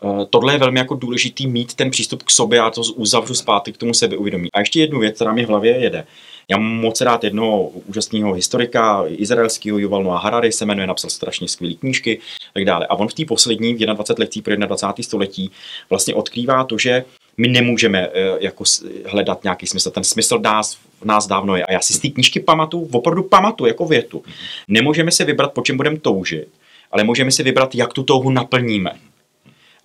[0.04, 3.72] Uh, tohle je velmi jako důležitý mít ten přístup k sobě a to uzavřu zpátky
[3.72, 4.48] k tomu sebeuvědomí.
[4.52, 6.06] A ještě jednu věc, která mi v hlavě jede.
[6.48, 11.48] Já mám moc rád jednoho úžasného historika izraelského Yuval Noah Harari, se jmenuje, napsal strašně
[11.48, 12.20] skvělé knížky
[12.54, 12.86] tak dále.
[12.86, 15.04] A on v té poslední, v 21 letí pro 21.
[15.04, 15.50] století,
[15.90, 17.04] vlastně odkrývá to, že
[17.36, 18.64] my nemůžeme uh, jako
[19.06, 19.90] hledat nějaký smysl.
[19.90, 21.64] Ten smysl nás nás dávno je.
[21.64, 24.22] A já si z té knížky pamatuju, opravdu pamatuju jako větu.
[24.68, 26.48] Nemůžeme si vybrat, po čem budeme toužit,
[26.92, 28.90] ale můžeme si vybrat, jak tu touhu naplníme.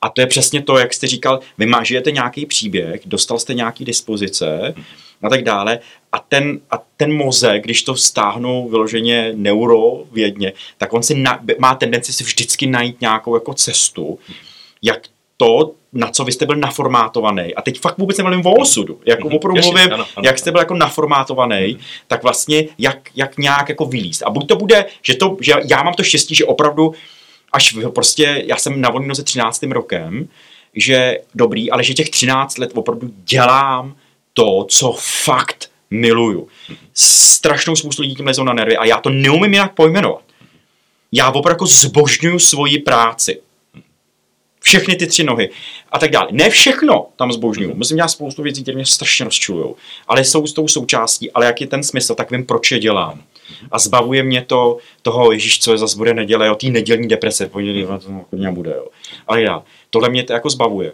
[0.02, 3.86] A to je přesně to, jak jste říkal, vy žijete nějaký příběh, dostal jste nějaký
[3.86, 4.74] dispozice
[5.22, 5.80] a tak dále.
[6.12, 11.76] A ten, a ten mozek, když to stáhnou vyloženě neurovědně, tak on si na, má
[11.76, 14.20] tendenci si vždycky najít nějakou jako cestu,
[14.82, 15.08] jak
[15.42, 17.56] to, na co vy jste byl naformátovaný.
[17.56, 19.00] A teď fakt vůbec nemluvím o osudu.
[19.06, 19.36] Jako mm-hmm.
[19.36, 21.80] opravdu mluvím, ano, ano, jak jste byl jako naformátovaný, mm-hmm.
[22.08, 24.24] tak vlastně jak, jak nějak jako vylíst.
[24.24, 26.94] A buď to bude, že, to, že já mám to štěstí, že opravdu
[27.52, 29.64] až prostě, já jsem na volný 13.
[29.64, 30.28] rokem,
[30.76, 33.96] že dobrý, ale že těch 13 let opravdu dělám
[34.34, 36.48] to, co fakt miluju.
[36.94, 40.24] Strašnou spoustu lidí tím lezou na nervy a já to neumím jinak pojmenovat.
[41.12, 43.42] Já opravdu jako zbožňuju svoji práci
[44.70, 45.50] všechny ty tři nohy
[45.92, 46.28] a tak dále.
[46.32, 47.76] Ne všechno tam zbožňuju.
[47.76, 49.76] Musím dělat spoustu věcí, které mě strašně rozčilují,
[50.08, 53.22] ale jsou s tou součástí, ale jak je ten smysl, tak vím, proč je dělám.
[53.72, 57.48] A zbavuje mě to toho, Ježíš, co je zase bude neděle, jo, té nedělní deprese,
[57.48, 58.88] pondělí, to bude, jo.
[59.28, 60.92] Ale já, tohle mě to jako zbavuje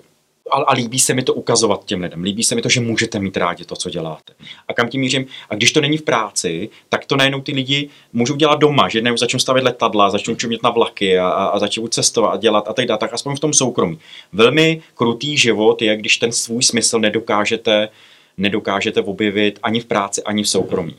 [0.51, 2.23] a, a líbí se mi to ukazovat těm lidem.
[2.23, 4.33] Líbí se mi to, že můžete mít rádi to, co děláte.
[4.67, 5.25] A kam tím mířím?
[5.49, 9.01] A když to není v práci, tak to najednou ty lidi můžou dělat doma, že
[9.01, 12.67] najednou začnou stavět letadla, začnou čumět na vlaky a, a, a začnou cestovat a dělat
[12.67, 13.99] a tak dále, tak aspoň v tom soukromí.
[14.33, 17.89] Velmi krutý život je, když ten svůj smysl nedokážete,
[18.37, 20.95] nedokážete objevit ani v práci, ani v soukromí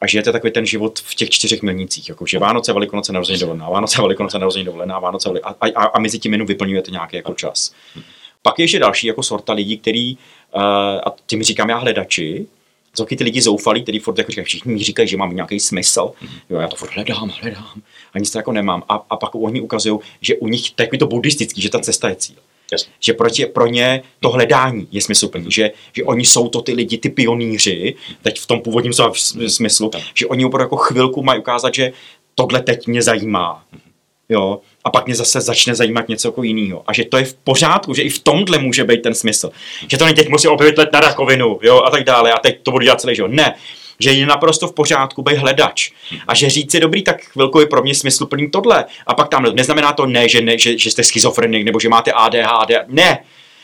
[0.00, 3.70] a žijete takový ten život v těch čtyřech milnicích, jako že Vánoce, Velikonoce, narození dovolená,
[3.70, 7.72] Vánoce, Velikonoce, narození dovolená, Vánoce, a, a, a, mezi tím jenom vyplňujete nějaký jako čas
[8.46, 10.62] Pak je ještě další jako sorta lidí, který, uh,
[11.06, 12.46] a tím říkám já hledači,
[12.94, 16.00] jsou ty lidi zoufalí, kteří furt jako říkají, všichni mi říkají, že mám nějaký smysl.
[16.00, 16.40] Mm-hmm.
[16.50, 17.82] Jo, já to furt hledám, hledám
[18.14, 18.82] a nic to jako nemám.
[18.88, 22.08] A, a pak oni ukazují, že u nich, tak je to buddhistický, že ta cesta
[22.08, 22.36] je cíl.
[22.72, 22.92] Jasně.
[23.00, 26.72] Že pro, tě, pro ně to hledání je smysluplný, že, že oni jsou to ty
[26.72, 28.92] lidi, ty pionýři, teď v tom původním
[29.48, 31.92] smyslu, že oni opravdu jako chvilku mají ukázat, že
[32.34, 33.64] tohle teď mě zajímá.
[34.28, 36.82] Jo, a pak mě zase začne zajímat něco jako jiného.
[36.86, 39.50] A že to je v pořádku, že i v tomhle může být ten smysl.
[39.90, 42.58] Že to není teď musím objevit let na rakovinu, jo, a tak dále, a teď
[42.62, 43.30] to budu dělat celý život.
[43.30, 43.54] Ne,
[44.00, 45.90] že je naprosto v pořádku být hledač.
[46.28, 48.84] A že říct si dobrý, tak chvilku je pro mě smysluplný tohle.
[49.06, 52.12] A pak tam neznamená to ne, že, ne, že, že jste schizofrenik nebo že máte
[52.12, 52.70] ADHD.
[52.88, 53.18] Ne,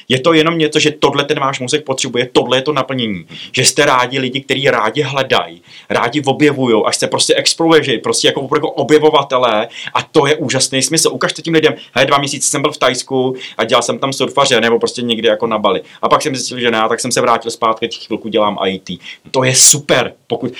[0.09, 3.26] je to jenom něco, že tohle ten váš mozek potřebuje, tohle je to naplnění.
[3.53, 8.48] Že jste rádi lidi, kteří rádi hledají, rádi objevují, až se prostě exploruje, prostě jako,
[8.55, 11.11] jako objevovatelé a to je úžasný smysl.
[11.12, 14.61] Ukažte tím lidem, hej, dva měsíce jsem byl v Tajsku a dělal jsem tam surfaře
[14.61, 15.82] nebo prostě někdy jako na Bali.
[16.03, 19.00] A pak jsem zjistil, že ne, tak jsem se vrátil zpátky, chvilku dělám IT.
[19.30, 20.53] To je super, pokud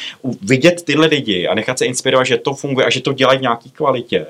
[0.43, 3.43] vidět tyhle lidi a nechat se inspirovat, že to funguje a že to dělají v
[3.43, 4.27] nějaké kvalitě,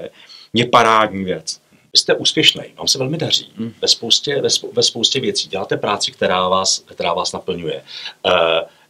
[0.54, 1.61] je parádní věc.
[1.92, 3.74] Vy jste úspěšný, vám se velmi daří hmm.
[3.82, 5.48] ve, spoustě, ve, spou, ve spoustě věcí.
[5.48, 7.82] Děláte práci, která vás, která vás naplňuje.
[8.26, 8.32] Uh,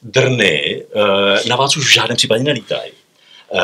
[0.03, 2.93] drny uh, na vás už v žádném případě nelítají.
[3.51, 3.61] Uh,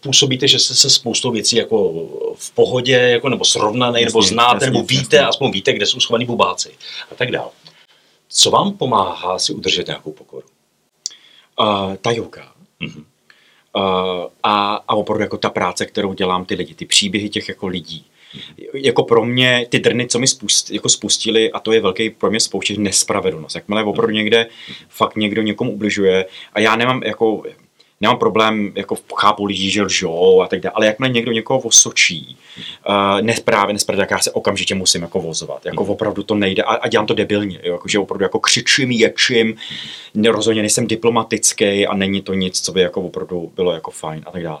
[0.00, 1.92] působíte, že jste se spoustou věcí jako
[2.36, 5.28] v pohodě, jako, nebo srovnaný, nebo znáte, jasně, nebo víte, jasně.
[5.28, 6.70] aspoň víte, kde jsou schovaní bubáci
[7.12, 7.50] a tak dále.
[8.28, 10.46] Co vám pomáhá si udržet nějakou pokoru?
[11.60, 12.52] Uh, ta yoga.
[12.80, 13.04] Mm-hmm.
[13.76, 17.66] Uh, a, a opravdu jako ta práce, kterou dělám ty lidi, ty příběhy těch jako
[17.66, 18.06] lidí,
[18.74, 22.30] jako pro mě ty drny, co mi spust, jako spustili, a to je velký pro
[22.30, 23.54] mě spouště nespravedlnost.
[23.54, 24.46] Jakmile opravdu někde
[24.88, 27.42] fakt někdo někomu ubližuje a já nemám jako
[28.00, 32.38] nemám problém, jako chápu lidi, že lžou a tak dále, ale jakmile někdo někoho osočí,
[32.88, 35.66] uh, nesprávě, nesprávě, tak já se okamžitě musím jako vozovat.
[35.66, 38.90] Jako opravdu to nejde a, a dělám to debilně, jo, jako, že opravdu jako křičím,
[38.90, 39.56] ječím,
[40.30, 44.30] rozhodně nejsem diplomatický a není to nic, co by jako opravdu bylo jako fajn a
[44.30, 44.58] tak dále.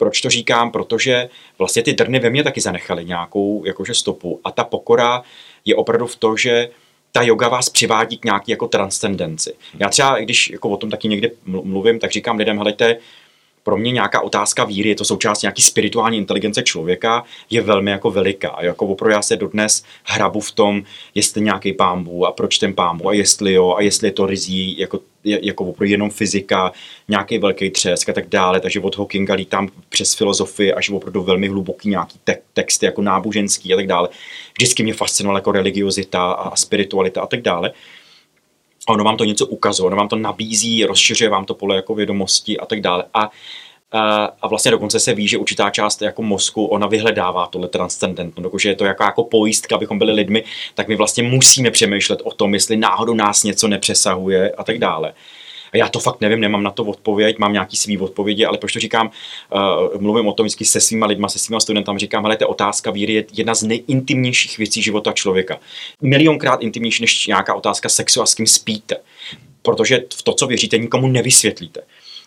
[0.00, 0.70] Proč to říkám?
[0.70, 1.28] Protože
[1.58, 5.22] vlastně ty drny ve mně taky zanechaly nějakou jakože stopu a ta pokora
[5.64, 6.70] je opravdu v to, že
[7.12, 9.54] ta yoga vás přivádí k nějaký jako transcendenci.
[9.78, 12.96] Já třeba, když jako o tom taky někde mluvím, tak říkám lidem, helejte,
[13.62, 18.10] pro mě nějaká otázka víry, je to součást nějaký spirituální inteligence člověka, je velmi jako
[18.10, 18.56] veliká.
[18.60, 20.82] Jako opravdu já se dodnes hrabu v tom,
[21.14, 24.78] jestli nějaký pámbu a proč ten pámbu a jestli jo a jestli je to rizí
[24.78, 26.72] jako, jako opravdu jenom fyzika,
[27.08, 28.60] nějaký velký třesk a tak dále.
[28.60, 33.72] Takže od Hawkinga lítám přes filozofii až opravdu velmi hluboký nějaký te- texty jako náboženský
[33.74, 34.08] a tak dále.
[34.52, 37.72] Vždycky mě fascinovala jako religiozita a spiritualita a tak dále.
[38.88, 41.94] A ono vám to něco ukazuje, ono vám to nabízí, rozšiřuje vám to pole jako
[41.94, 43.04] vědomosti a tak dále.
[43.14, 43.30] A,
[43.92, 48.64] a, vlastně dokonce se ví, že určitá část jako mozku, ona vyhledává tohle transcendentno, dokud
[48.64, 52.54] je to jako, jako pojistka, abychom byli lidmi, tak my vlastně musíme přemýšlet o tom,
[52.54, 55.12] jestli náhodou nás něco nepřesahuje a tak dále.
[55.72, 58.72] A já to fakt nevím, nemám na to odpověď, mám nějaký svý odpovědi, ale proč
[58.72, 59.10] to říkám,
[59.92, 62.90] uh, mluvím o tom vždycky se svýma lidma, se svýma studentama, říkám, hele, ta otázka
[62.90, 65.58] víry je jedna z nejintimnějších věcí života člověka.
[66.02, 68.96] Milionkrát intimnější než nějaká otázka sexu a s kým spíte.
[69.62, 71.80] Protože v to, co věříte, nikomu nevysvětlíte.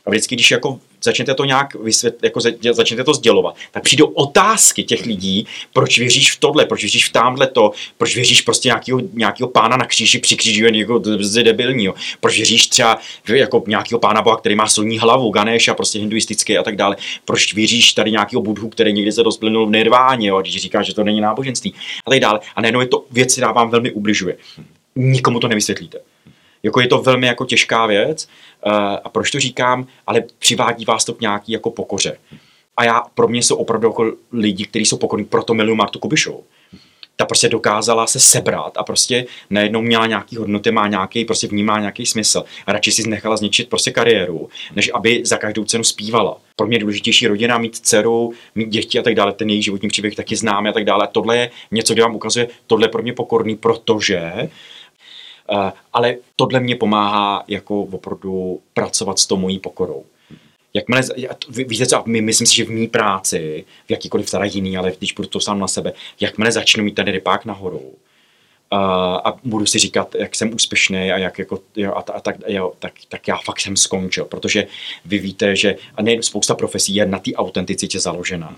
[0.06, 2.40] A vždycky, když jako začnete to nějak vysvět, jako
[2.72, 7.12] začnete to sdělovat, tak přijdou otázky těch lidí, proč věříš v tohle, proč věříš v
[7.12, 11.02] tamhle to, proč věříš prostě nějakého, nějakého pána na kříži při kříži jako
[11.44, 12.98] debilního, proč věříš třeba
[13.28, 16.96] jako nějakého pána boha, který má silní hlavu, Ganesha, prostě hinduistický a tak dále,
[17.26, 20.96] proč věříš tady nějakého budhu, který někdy se rozplynul v nirváně, jo, když říká, že
[20.96, 21.74] to není náboženství
[22.06, 22.40] a tak dále.
[22.56, 24.38] A najednou je to věc, která vám velmi ubližuje.
[24.96, 26.00] Nikomu to nevysvětlíte.
[26.64, 28.28] Jako je to velmi jako těžká věc
[28.66, 32.18] uh, a proč to říkám, ale přivádí vás to k nějaký jako pokoře.
[32.78, 36.44] A já, pro mě jsou opravdu jako lidi, kteří jsou pokorní, proto miluju Martu Kubišovou.
[37.16, 41.80] Ta prostě dokázala se sebrat a prostě najednou měla nějaký hodnoty, má nějaký, prostě vnímá
[41.80, 42.44] nějaký smysl.
[42.66, 46.38] A radši si nechala zničit prostě kariéru, než aby za každou cenu zpívala.
[46.56, 49.90] Pro mě je důležitější rodina, mít dceru, mít děti a tak dále, ten její životní
[49.90, 51.08] příběh taky známe a tak dále.
[51.12, 54.50] Tohle je něco, kde vám ukazuje, tohle je pro mě pokorný, protože Eh,
[55.94, 60.06] ale tohle mě pomáhá jako opravdu pracovat s tou mojí pokorou.
[60.74, 61.02] Jakmile,
[61.50, 65.14] víte co, my, myslím si, že v mý práci, v jakýkoliv teda jiný, ale když
[65.14, 68.80] budu to sám na sebe, jakmile začnu mít ten rypák nahoru, uh,
[69.24, 72.74] a budu si říkat, jak jsem úspěšný a jak jako, jo, a, a tak, jo,
[72.80, 74.68] tak, tak já fakt jsem skončil, protože
[75.06, 78.50] vy víte, že a nejen spousta profesí je na té autenticitě založena.
[78.50, 78.58] Mm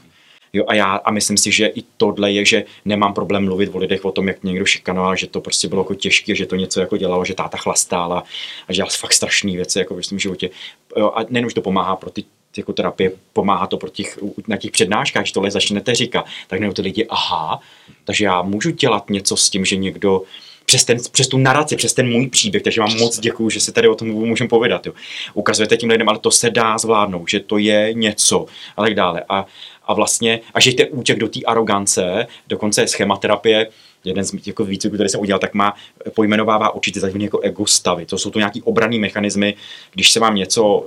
[0.55, 3.77] Jo, a já a myslím si, že i tohle je, že nemám problém mluvit o
[3.77, 6.79] lidech o tom, jak někdo šikanoval, že to prostě bylo jako těžké, že to něco
[6.79, 8.23] jako dělalo, že táta chlastála
[8.67, 10.49] a že dělal fakt strašné věci jako v svém životě.
[10.97, 12.23] Jo, a nejenom, že to pomáhá pro ty
[12.57, 16.73] jako terapie pomáhá to pro těch, na těch přednáškách, když tohle začnete říkat, tak nebo
[16.73, 17.59] ty lidi, aha,
[18.03, 20.21] takže já můžu dělat něco s tím, že někdo
[20.65, 23.71] přes, ten, přes tu naraci, přes ten můj příběh, takže vám moc děkuju, že se
[23.71, 24.85] tady o tom můžeme povědat.
[24.85, 24.93] Jo.
[25.33, 28.45] Ukazujete tím lidem, ale to se dá zvládnout, že to je něco
[28.77, 29.23] a tak dále.
[29.29, 29.45] A,
[29.85, 33.67] a vlastně, a že jste útěk do té arogance, dokonce schematerapie,
[34.03, 35.73] jeden z jako výcviků, který jsem udělal, tak má
[36.13, 38.05] pojmenovává určitě takzvané jako ego stavy.
[38.05, 39.55] To jsou to nějaký obranný mechanismy,
[39.93, 40.85] když se vám něco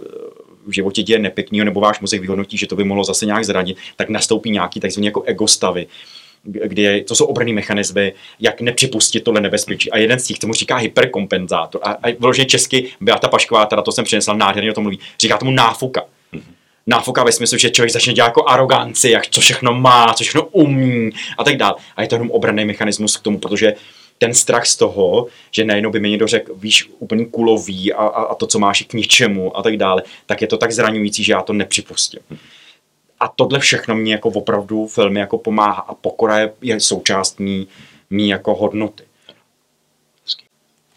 [0.66, 3.76] v životě děje nepěkného, nebo váš mozek vyhodnotí, že to by mohlo zase nějak zranit,
[3.97, 5.87] tak nastoupí nějaký takzvaný jako ego stavy
[6.43, 9.91] kdy to jsou obraný mechanismy, jak nepřipustit tohle nebezpečí.
[9.91, 11.80] A jeden z těch tomu říká hyperkompenzátor.
[11.84, 15.39] A, a vložně česky Beata Pašková, teda to jsem přinesla nádherně o tom mluví, říká
[15.39, 16.03] tomu náfuka.
[16.86, 20.47] Náfuka ve smyslu, že člověk začne dělat jako aroganci, jak co všechno má, co všechno
[20.47, 21.74] umí a tak dále.
[21.97, 23.74] A je to jenom obranný mechanismus k tomu, protože
[24.18, 28.22] ten strach z toho, že najednou by mi někdo řekl, víš, úplně kulový a, a,
[28.22, 31.32] a to, co máš, k ničemu a tak dále, tak je to tak zraňující, že
[31.32, 32.20] já to nepřipustím.
[33.20, 37.68] A tohle všechno mě jako opravdu velmi jako pomáhá a pokora je, je součást mý,
[38.10, 39.04] mý jako hodnoty.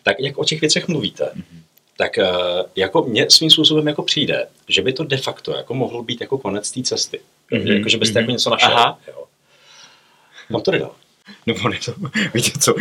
[0.03, 1.61] Tak jak o těch věcech mluvíte, mm-hmm.
[1.97, 2.29] tak eh,
[2.75, 6.37] jako mě svým způsobem jako přijde, že by to de facto jako mohlo být jako
[6.37, 7.19] konec té cesty.
[7.51, 7.77] Mm-hmm.
[7.77, 8.21] Jako, že byste mm-hmm.
[8.21, 8.77] jako něco našel.
[8.77, 8.99] Aha.
[9.07, 9.23] Jo.
[10.49, 10.95] Mám to dál.
[11.45, 11.93] Nebo ne, to,
[12.33, 12.75] víte co,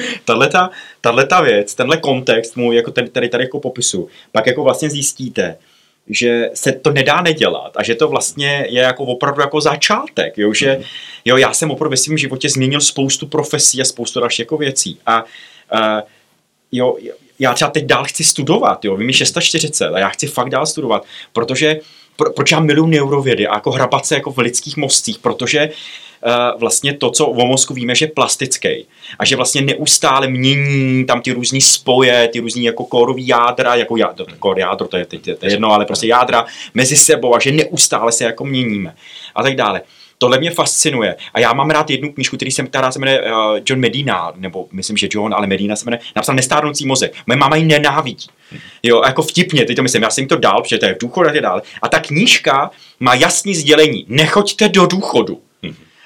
[1.01, 4.91] tahle ta věc, tenhle kontext můj, jako tady, tady, tady jako popisu, pak jako vlastně
[4.91, 5.59] zjistíte,
[6.09, 10.53] že se to nedá nedělat a že to vlastně je jako opravdu jako začátek, jo,
[10.53, 10.81] že
[11.25, 14.99] jo, já jsem opravdu ve svém životě změnil spoustu profesí a spoustu dalších jako věcí.
[15.07, 16.01] A uh,
[16.73, 16.97] jo,
[17.39, 20.67] já třeba teď dál chci studovat, jo, vím mi 640 a já chci fakt dál
[20.67, 21.81] studovat, protože
[22.21, 25.71] pro, proč já miluji neurovědy a jako hrabat se jako v lidských mozcích, protože
[26.27, 28.87] Eh, vlastně to, co o mozku víme, že je plastický
[29.18, 33.97] a že vlastně neustále mění tam ty různé spoje, ty různé jako kórový jádra, jako
[33.97, 37.53] jádro, kór jádro, to je, to je jedno, ale prostě jádra mezi sebou a že
[37.53, 38.95] neustále se jako měníme
[39.35, 39.83] a tak dále.
[40.23, 41.16] Tohle mě fascinuje.
[41.35, 43.31] A já mám rád jednu knížku, který jsem, která se jmenuje uh,
[43.66, 47.14] John Medina, nebo myslím, že John, ale Medina se jmenuje, napsal Nestárnoucí mozek.
[47.27, 48.27] Moje máma ji nenávidí.
[48.83, 51.29] Jo, jako vtipně, teď to myslím, já jsem to dal, protože to je v důchodu
[51.29, 51.62] a tak dále.
[51.83, 54.05] A ta knížka má jasný sdělení.
[54.09, 55.41] Nechoďte do důchodu.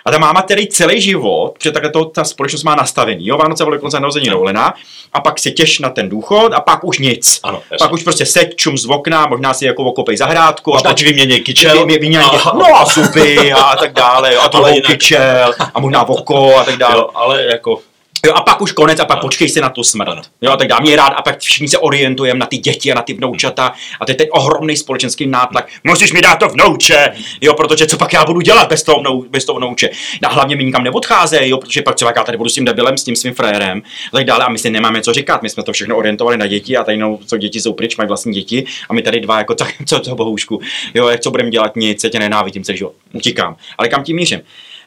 [0.05, 3.65] A ta máma tedy celý život, protože takhle to ta společnost má nastavený, jo, Vánoce,
[3.65, 4.75] Velikonoce, narození, dovolená,
[5.13, 7.41] a pak se těš na ten důchod a pak už nic.
[7.43, 10.71] Ano, pak už prostě seď, čum z okna, možná si jako okopej zahrádku.
[10.73, 11.87] Možná a ti vymění kyčel.
[11.87, 12.17] Vy, vy, vy,
[12.55, 16.97] no a zuby a tak dále, a to kyčel a možná oko a tak dále.
[16.97, 17.79] Jo, ale jako
[18.25, 20.31] Jo, a pak už konec a pak počkej si na tu smrt.
[20.43, 23.03] Jo, tak dá mě rád a pak všichni se orientujeme na ty děti a na
[23.03, 25.68] ty vnoučata a to je ten ohromný společenský nátlak.
[25.85, 29.25] Musíš mi dát to vnouče, jo, protože co pak já budu dělat bez toho, vnou,
[29.31, 29.91] bez toho vnouče.
[30.22, 32.99] A hlavně mi nikam neodcházejí, jo, protože pak třeba já tady budu s tím debilem,
[32.99, 35.43] s tím svým frérem a tak dále a my si nemáme co říkat.
[35.43, 38.09] My jsme to všechno orientovali na děti a tady no, co děti jsou pryč, mají
[38.09, 40.61] vlastní děti a my tady dva jako tak, co to bohoušku,
[40.95, 43.57] jo, jak co budeme dělat, nic, já tě nenávidím celý život, utíkám.
[43.79, 44.41] Ale kam tím mířím?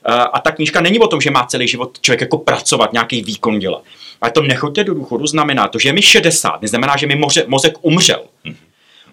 [0.10, 3.22] Eh, a ta knížka není o tom, že má celý život člověk jako pracovat, nějaký
[3.22, 3.84] výkon dělat.
[4.22, 7.45] Ale to nechoďte do důchodu znamená to, že je mi 60, neznamená, že mi moře,
[7.47, 8.24] mozek umřel.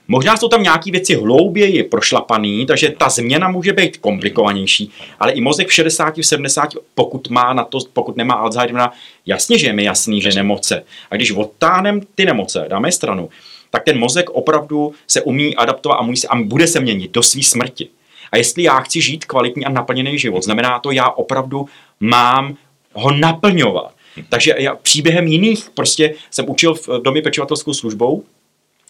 [0.09, 4.91] Možná jsou tam nějaké věci hlouběji prošlapaný, takže ta změna může být komplikovanější,
[5.21, 8.93] ale i mozek v 60, v 70, pokud, má na to, pokud nemá Alzheimera,
[9.27, 10.85] jasně, že je mi jasný, že nemoce.
[11.11, 13.29] A když odtáhneme ty nemoce, dáme stranu,
[13.71, 17.43] tak ten mozek opravdu se umí adaptovat a, se, a bude se měnit do své
[17.43, 17.89] smrti.
[18.33, 21.69] A jestli já chci žít kvalitní a naplněný život, znamená to, já opravdu
[22.01, 22.57] mám
[22.93, 23.95] ho naplňovat.
[24.29, 28.25] Takže já příběhem jiných prostě jsem učil v domě pečovatelskou službou,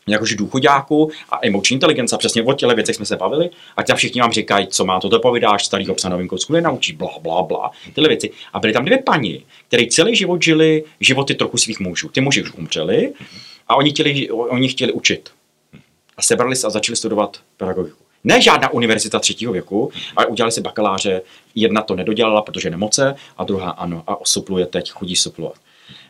[0.06, 4.20] jakože důchodáku a emoční inteligence, přesně o těle věcech jsme se bavili, a tam všichni
[4.20, 7.70] vám říkají, co má to, to povídáš, starý psa novým kocku naučí, bla, bla, bla,
[7.94, 8.30] tyhle věci.
[8.52, 12.08] A byly tam dvě paní, které celý život žili životy trochu svých mužů.
[12.08, 13.12] Ty muži už umřeli
[13.68, 15.30] a oni chtěli, oni chtěli učit.
[16.16, 18.03] A sebrali se a začali studovat pedagogiku.
[18.24, 21.22] Ne žádná univerzita třetího věku, ale udělali si bakaláře.
[21.54, 24.02] Jedna to nedodělala, protože nemoce, a druhá ano.
[24.06, 25.54] A osupluje teď, chodí suplovat.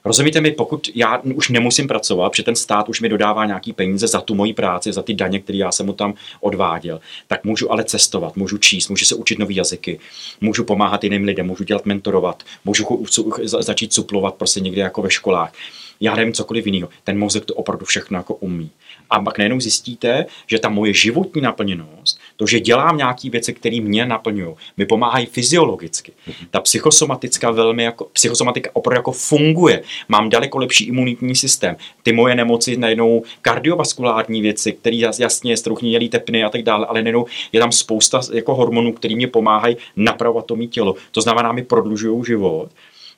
[0.05, 4.07] Rozumíte mi, pokud já už nemusím pracovat, protože ten stát už mi dodává nějaký peníze
[4.07, 7.73] za tu moji práci, za ty daně, které já jsem mu tam odváděl, tak můžu
[7.73, 10.01] ale cestovat, můžu číst, můžu se učit nové jazyky,
[10.41, 13.05] můžu pomáhat jiným lidem, můžu dělat mentorovat, můžu
[13.43, 15.53] začít suplovat prostě někde jako ve školách
[16.01, 16.89] já nevím cokoliv jiného.
[17.05, 18.71] Ten mozek to opravdu všechno jako umí.
[19.11, 23.81] A pak najednou zjistíte, že ta moje životní naplněnost, to, že dělám nějaké věci, které
[23.81, 26.13] mě naplňují, mi pomáhají fyziologicky.
[26.51, 29.83] Ta psychosomatická velmi jako, psychosomatika opravdu jako funguje.
[30.09, 31.77] Mám daleko lepší imunitní systém.
[32.03, 37.27] Ty moje nemoci najednou kardiovaskulární věci, které jasně struchnělý tepny a tak dále, ale najednou
[37.53, 40.95] je tam spousta jako hormonů, které mě pomáhají napravovat to mý tělo.
[41.11, 42.71] To znamená, mi prodlužují život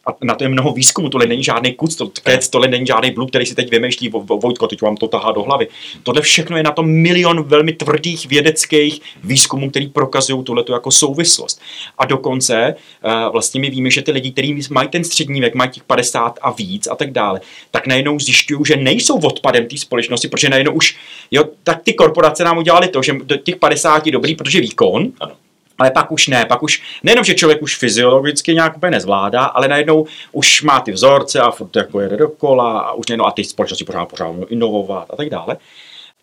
[0.07, 3.11] a na to je mnoho výzkumu, tohle není žádný kuc, to, kec, tohle není žádný
[3.11, 4.09] blub, který si teď vymýšlí,
[4.43, 5.69] Vojtko, teď vám to tahá do hlavy.
[6.03, 11.61] Tohle všechno je na tom milion velmi tvrdých vědeckých výzkumů, který prokazují tohle jako souvislost.
[11.99, 15.71] A dokonce uh, vlastně my víme, že ty lidi, kteří mají ten střední věk, mají
[15.71, 17.41] těch 50 a víc a tak dále,
[17.71, 20.97] tak najednou zjišťují, že nejsou odpadem té společnosti, protože najednou už,
[21.31, 25.33] jo, tak ty korporace nám udělali to, že do těch 50 dobrý, protože výkon, ano
[25.79, 29.69] ale pak už ne, pak už nejenom, že člověk už fyziologicky nějak úplně nezvládá, ale
[29.69, 33.45] najednou už má ty vzorce a furt jako jede dokola a už nejenom a ty
[33.45, 35.57] společnosti pořád pořád inovovat a tak dále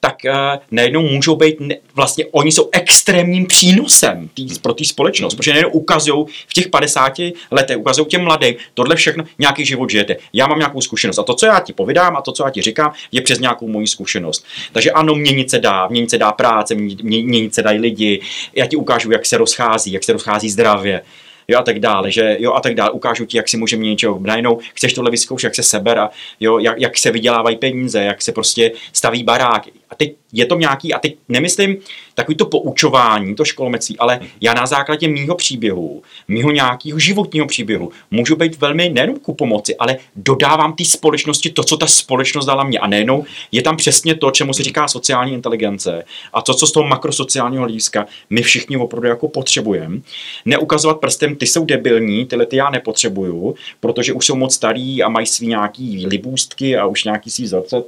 [0.03, 0.33] tak uh,
[0.71, 5.71] najednou můžou být, ne, vlastně oni jsou extrémním přínosem tý, pro té společnost, protože najednou
[5.71, 7.13] ukazují v těch 50
[7.51, 10.15] letech, ukazují těm mladým, tohle všechno, nějaký život žijete.
[10.33, 12.61] Já mám nějakou zkušenost a to, co já ti povídám a to, co já ti
[12.61, 14.45] říkám, je přes nějakou moji zkušenost.
[14.71, 18.21] Takže ano, měnit se dá, měnit se dá práce, měnit, měnit se dají lidi,
[18.53, 21.01] já ti ukážu, jak se rozchází, jak se rozchází zdravě
[21.47, 24.19] jo a tak dále, že jo a tak dále, ukážu ti, jak si můžeme něčeho
[24.19, 28.21] najednou, chceš tohle vyzkoušet, jak se seber a jo, jak, jak se vydělávají peníze, jak
[28.21, 29.67] se prostě staví barák.
[29.93, 31.77] A teď je to nějaký, a teď nemyslím
[32.15, 37.91] takový to poučování, to školmecí, ale já na základě mýho příběhu, mýho nějakého životního příběhu,
[38.11, 42.63] můžu být velmi nejenom ku pomoci, ale dodávám té společnosti to, co ta společnost dala
[42.63, 42.79] mě.
[42.79, 46.71] A nejenom je tam přesně to, čemu se říká sociální inteligence a to, co z
[46.71, 49.99] toho makrosociálního hlediska my všichni opravdu jako potřebujeme.
[50.45, 55.09] Neukazovat prstem, ty jsou debilní, tyhle ty já nepotřebuju, protože už jsou moc starý a
[55.09, 57.83] mají svý nějaký libůstky a už nějaký svý vzorce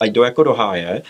[0.00, 1.02] a jdou jako do háje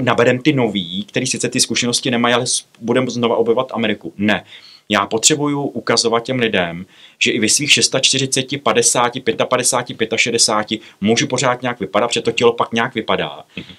[0.00, 2.44] naberem ty nový, který sice ty zkušenosti nemají, ale
[2.80, 4.12] budeme znova objevovat Ameriku.
[4.16, 4.44] Ne.
[4.88, 6.86] Já potřebuju ukazovat těm lidem,
[7.18, 9.12] že i ve svých 640, 50,
[9.48, 13.44] 55, 65 můžu pořád nějak vypadat, protože to tělo pak nějak vypadá.
[13.56, 13.74] Mm-hmm.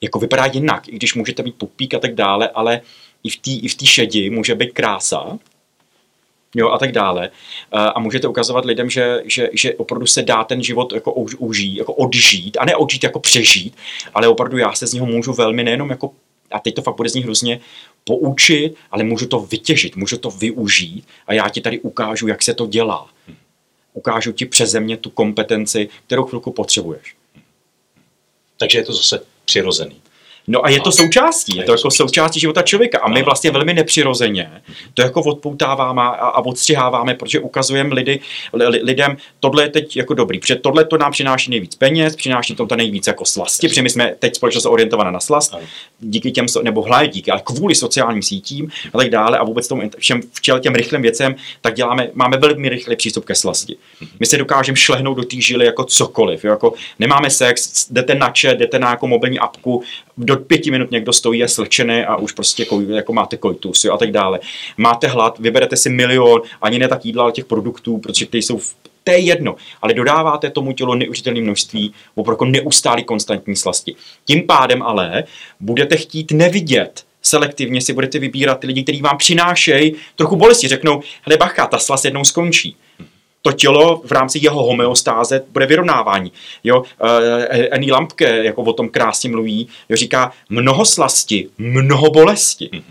[0.00, 2.80] Jako vypadá jinak, i když můžete mít pupík a tak dále, ale
[3.62, 5.38] i v té šedi může být krása,
[6.54, 7.30] jo, a tak dále.
[7.72, 11.92] A můžete ukazovat lidem, že, že, že opravdu se dá ten život jako užít, jako
[11.92, 13.76] odžít, a ne odžít jako přežít,
[14.14, 16.10] ale opravdu já se z něho můžu velmi nejenom jako
[16.52, 17.60] a teď to fakt bude z nich hrozně
[18.04, 22.54] poučit, ale můžu to vytěžit, můžu to využít a já ti tady ukážu, jak se
[22.54, 23.08] to dělá.
[23.92, 27.16] Ukážu ti přeze mě tu kompetenci, kterou chvilku potřebuješ.
[28.58, 30.01] Takže je to zase přirozený.
[30.46, 33.74] No a je to součástí, je to jako součástí života člověka a my vlastně velmi
[33.74, 34.50] nepřirozeně
[34.94, 38.20] to jako odpoutáváme a, odstřiháváme, protože ukazujeme lidi,
[38.82, 42.76] lidem, tohle je teď jako dobrý, protože tohle to nám přináší nejvíc peněz, přináší to
[42.76, 45.54] nejvíc jako slasti, protože my jsme teď společnost orientovaná na slast,
[46.00, 49.82] díky těm, nebo hlaj díky, ale kvůli sociálním sítím a tak dále a vůbec tomu
[49.98, 53.76] všem včel těm rychlým věcem, tak děláme, máme velmi rychlý přístup ke slasti.
[54.20, 58.58] My se dokážeme šlehnout do té žily jako cokoliv, jako nemáme sex, jdete na chat,
[58.58, 59.82] jdete na jako mobilní apku,
[60.16, 63.92] do pěti minut někdo stojí, je slčený a už prostě jako, jako máte kojtus jo,
[63.94, 64.40] a tak dále.
[64.76, 68.58] Máte hlad, vyberete si milion, ani ne tak jídla, ale těch produktů, protože ty jsou
[68.58, 73.94] v to je jedno, ale dodáváte tomu tělu neuvěřitelné množství, opravdu neustálý konstantní slasti.
[74.24, 75.24] Tím pádem ale
[75.60, 80.68] budete chtít nevidět, selektivně si budete vybírat ty lidi, kteří vám přinášejí trochu bolesti.
[80.68, 82.76] Řeknou, hele bacha, ta slast jednou skončí
[83.42, 86.32] to tělo v rámci jeho homeostáze bude vyrovnávání.
[86.64, 86.86] Jo, uh,
[87.72, 92.70] Annie Lampke jako o tom krásně mluví, jo, říká mnoho slasti, mnoho bolesti.
[92.72, 92.82] Mm-hmm.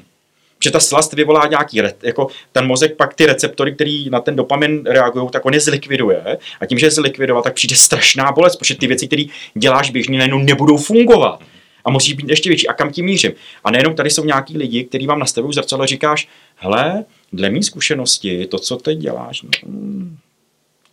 [0.63, 4.83] Že ta slast vyvolá nějaký, jako ten mozek pak ty receptory, který na ten dopamin
[4.85, 8.75] reagují, tak on je zlikviduje a tím, že je zlikvidovat, tak přijde strašná bolest, protože
[8.75, 9.23] ty věci, které
[9.53, 11.39] děláš běžně, najednou nebudou fungovat.
[11.85, 12.67] A musí být ještě větší.
[12.67, 13.31] A kam tím mířím?
[13.63, 17.63] A nejenom tady jsou nějaký lidi, kteří vám nastavují zrcadlo a říkáš, hele, dle mý
[17.63, 19.49] zkušenosti, to, co teď děláš, no,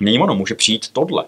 [0.00, 1.24] není ono, může přijít tohle.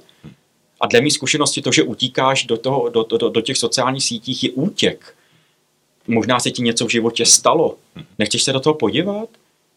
[0.81, 4.45] A dle mý zkušenosti to, že utíkáš do, toho, do, do, do těch sociálních sítích,
[4.45, 5.15] je útěk.
[6.09, 7.77] Možná se ti něco v životě stalo.
[8.19, 9.29] Nechceš se do toho podívat?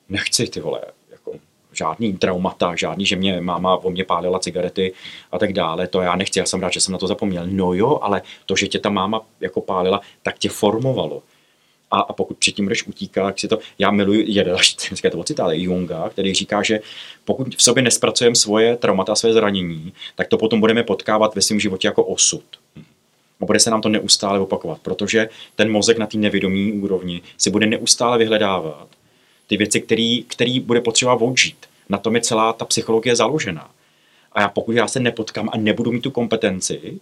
[0.10, 0.82] Nechci, ty vole.
[1.12, 1.34] Jako,
[1.72, 4.94] žádný traumata, žádný, že mě máma o mě pálila cigarety
[5.32, 5.88] a tak dále.
[5.88, 7.44] To já nechci, já jsem rád, že jsem na to zapomněl.
[7.48, 11.24] No jo, ale to, že tě ta máma jako pálila, tak tě formovalo
[11.94, 14.44] a, a pokud předtím budeš utíkat, tak si to, já miluji, je
[14.90, 16.80] dneska to ale Junga, který říká, že
[17.26, 21.60] pokud v sobě nespracujeme svoje traumata, své zranění, tak to potom budeme potkávat ve svém
[21.60, 22.44] životě jako osud.
[23.42, 27.50] A bude se nám to neustále opakovat, protože ten mozek na té nevědomí úrovni si
[27.50, 28.88] bude neustále vyhledávat
[29.48, 31.58] ty věci, který, který bude potřeba odžít.
[31.90, 33.70] Na tom je celá ta psychologie založená.
[34.32, 37.00] A já pokud já se nepotkám a nebudu mít tu kompetenci,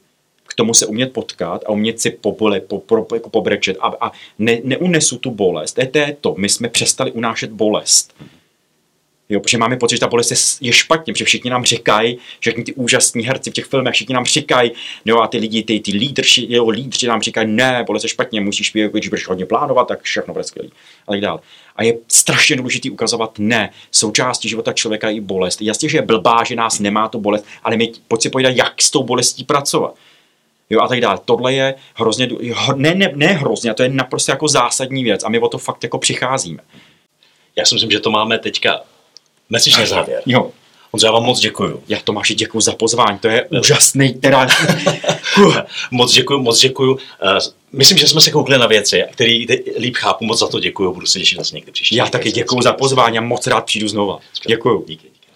[0.52, 4.12] k tomu se umět potkat a umět si pobole, po, po, jako pobrečet a, a
[4.40, 5.74] ne, neunesu tu bolest.
[5.92, 8.14] To je to, my jsme přestali unášet bolest.
[9.32, 10.38] Jo, protože máme pocit, že ta bolest je,
[10.68, 14.26] je špatně, protože všichni nám říkají, všichni ty úžasní herci v těch filmech, všichni nám
[14.26, 14.72] říkají,
[15.06, 18.42] no a ty lidi, ty, ty lídři, jo, lídři nám říkají, ne, bolest je špatně,
[18.42, 20.70] musíš, když budeš hodně plánovat, tak všechno bude skvělé.
[21.08, 21.40] A tak dále.
[21.76, 25.62] A je strašně důležité ukazovat, ne, součástí života člověka je i bolest.
[25.62, 28.82] Jasně, že je blbá, že nás nemá to bolest, ale my pojď si povídat, jak
[28.82, 29.96] s tou bolestí pracovat.
[30.72, 31.20] Jo, a tak dále.
[31.26, 32.30] Tohle je hrozně,
[32.76, 35.84] ne, ne, ne hrozně, to je naprosto jako zásadní věc a my o to fakt
[35.84, 36.64] jako přicházíme.
[37.56, 38.82] Já si myslím, že to máme teďka
[39.50, 40.22] Mesič závěr.
[40.26, 40.52] Jo.
[40.92, 41.84] Honzo, já vám moc děkuju.
[41.88, 44.48] Já Tomáši děkuji za pozvání, to je úžasný teda.
[45.92, 46.94] moc děkuju, moc děkuju.
[46.94, 47.00] Uh,
[47.72, 49.46] myslím, že jsme se koukli na věci, které
[49.80, 51.96] líp chápu, moc za to děkuju, budu se těšit zase někdy příště.
[51.96, 54.20] Já taky děkuji za pozvání a moc rád přijdu znova.
[54.48, 54.86] Děkuju.
[54.88, 55.28] Díky, díky.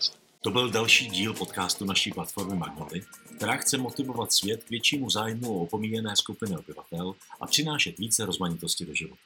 [0.41, 3.01] To byl další díl podcastu naší platformy Magnoly,
[3.37, 8.85] která chce motivovat svět k většímu zájmu o opomíjené skupiny obyvatel a přinášet více rozmanitosti
[8.85, 9.21] do života.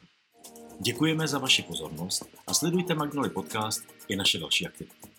[0.80, 5.10] Děkujeme za vaši pozornost a sledujte Magnoly Podcast i naše další aktivity.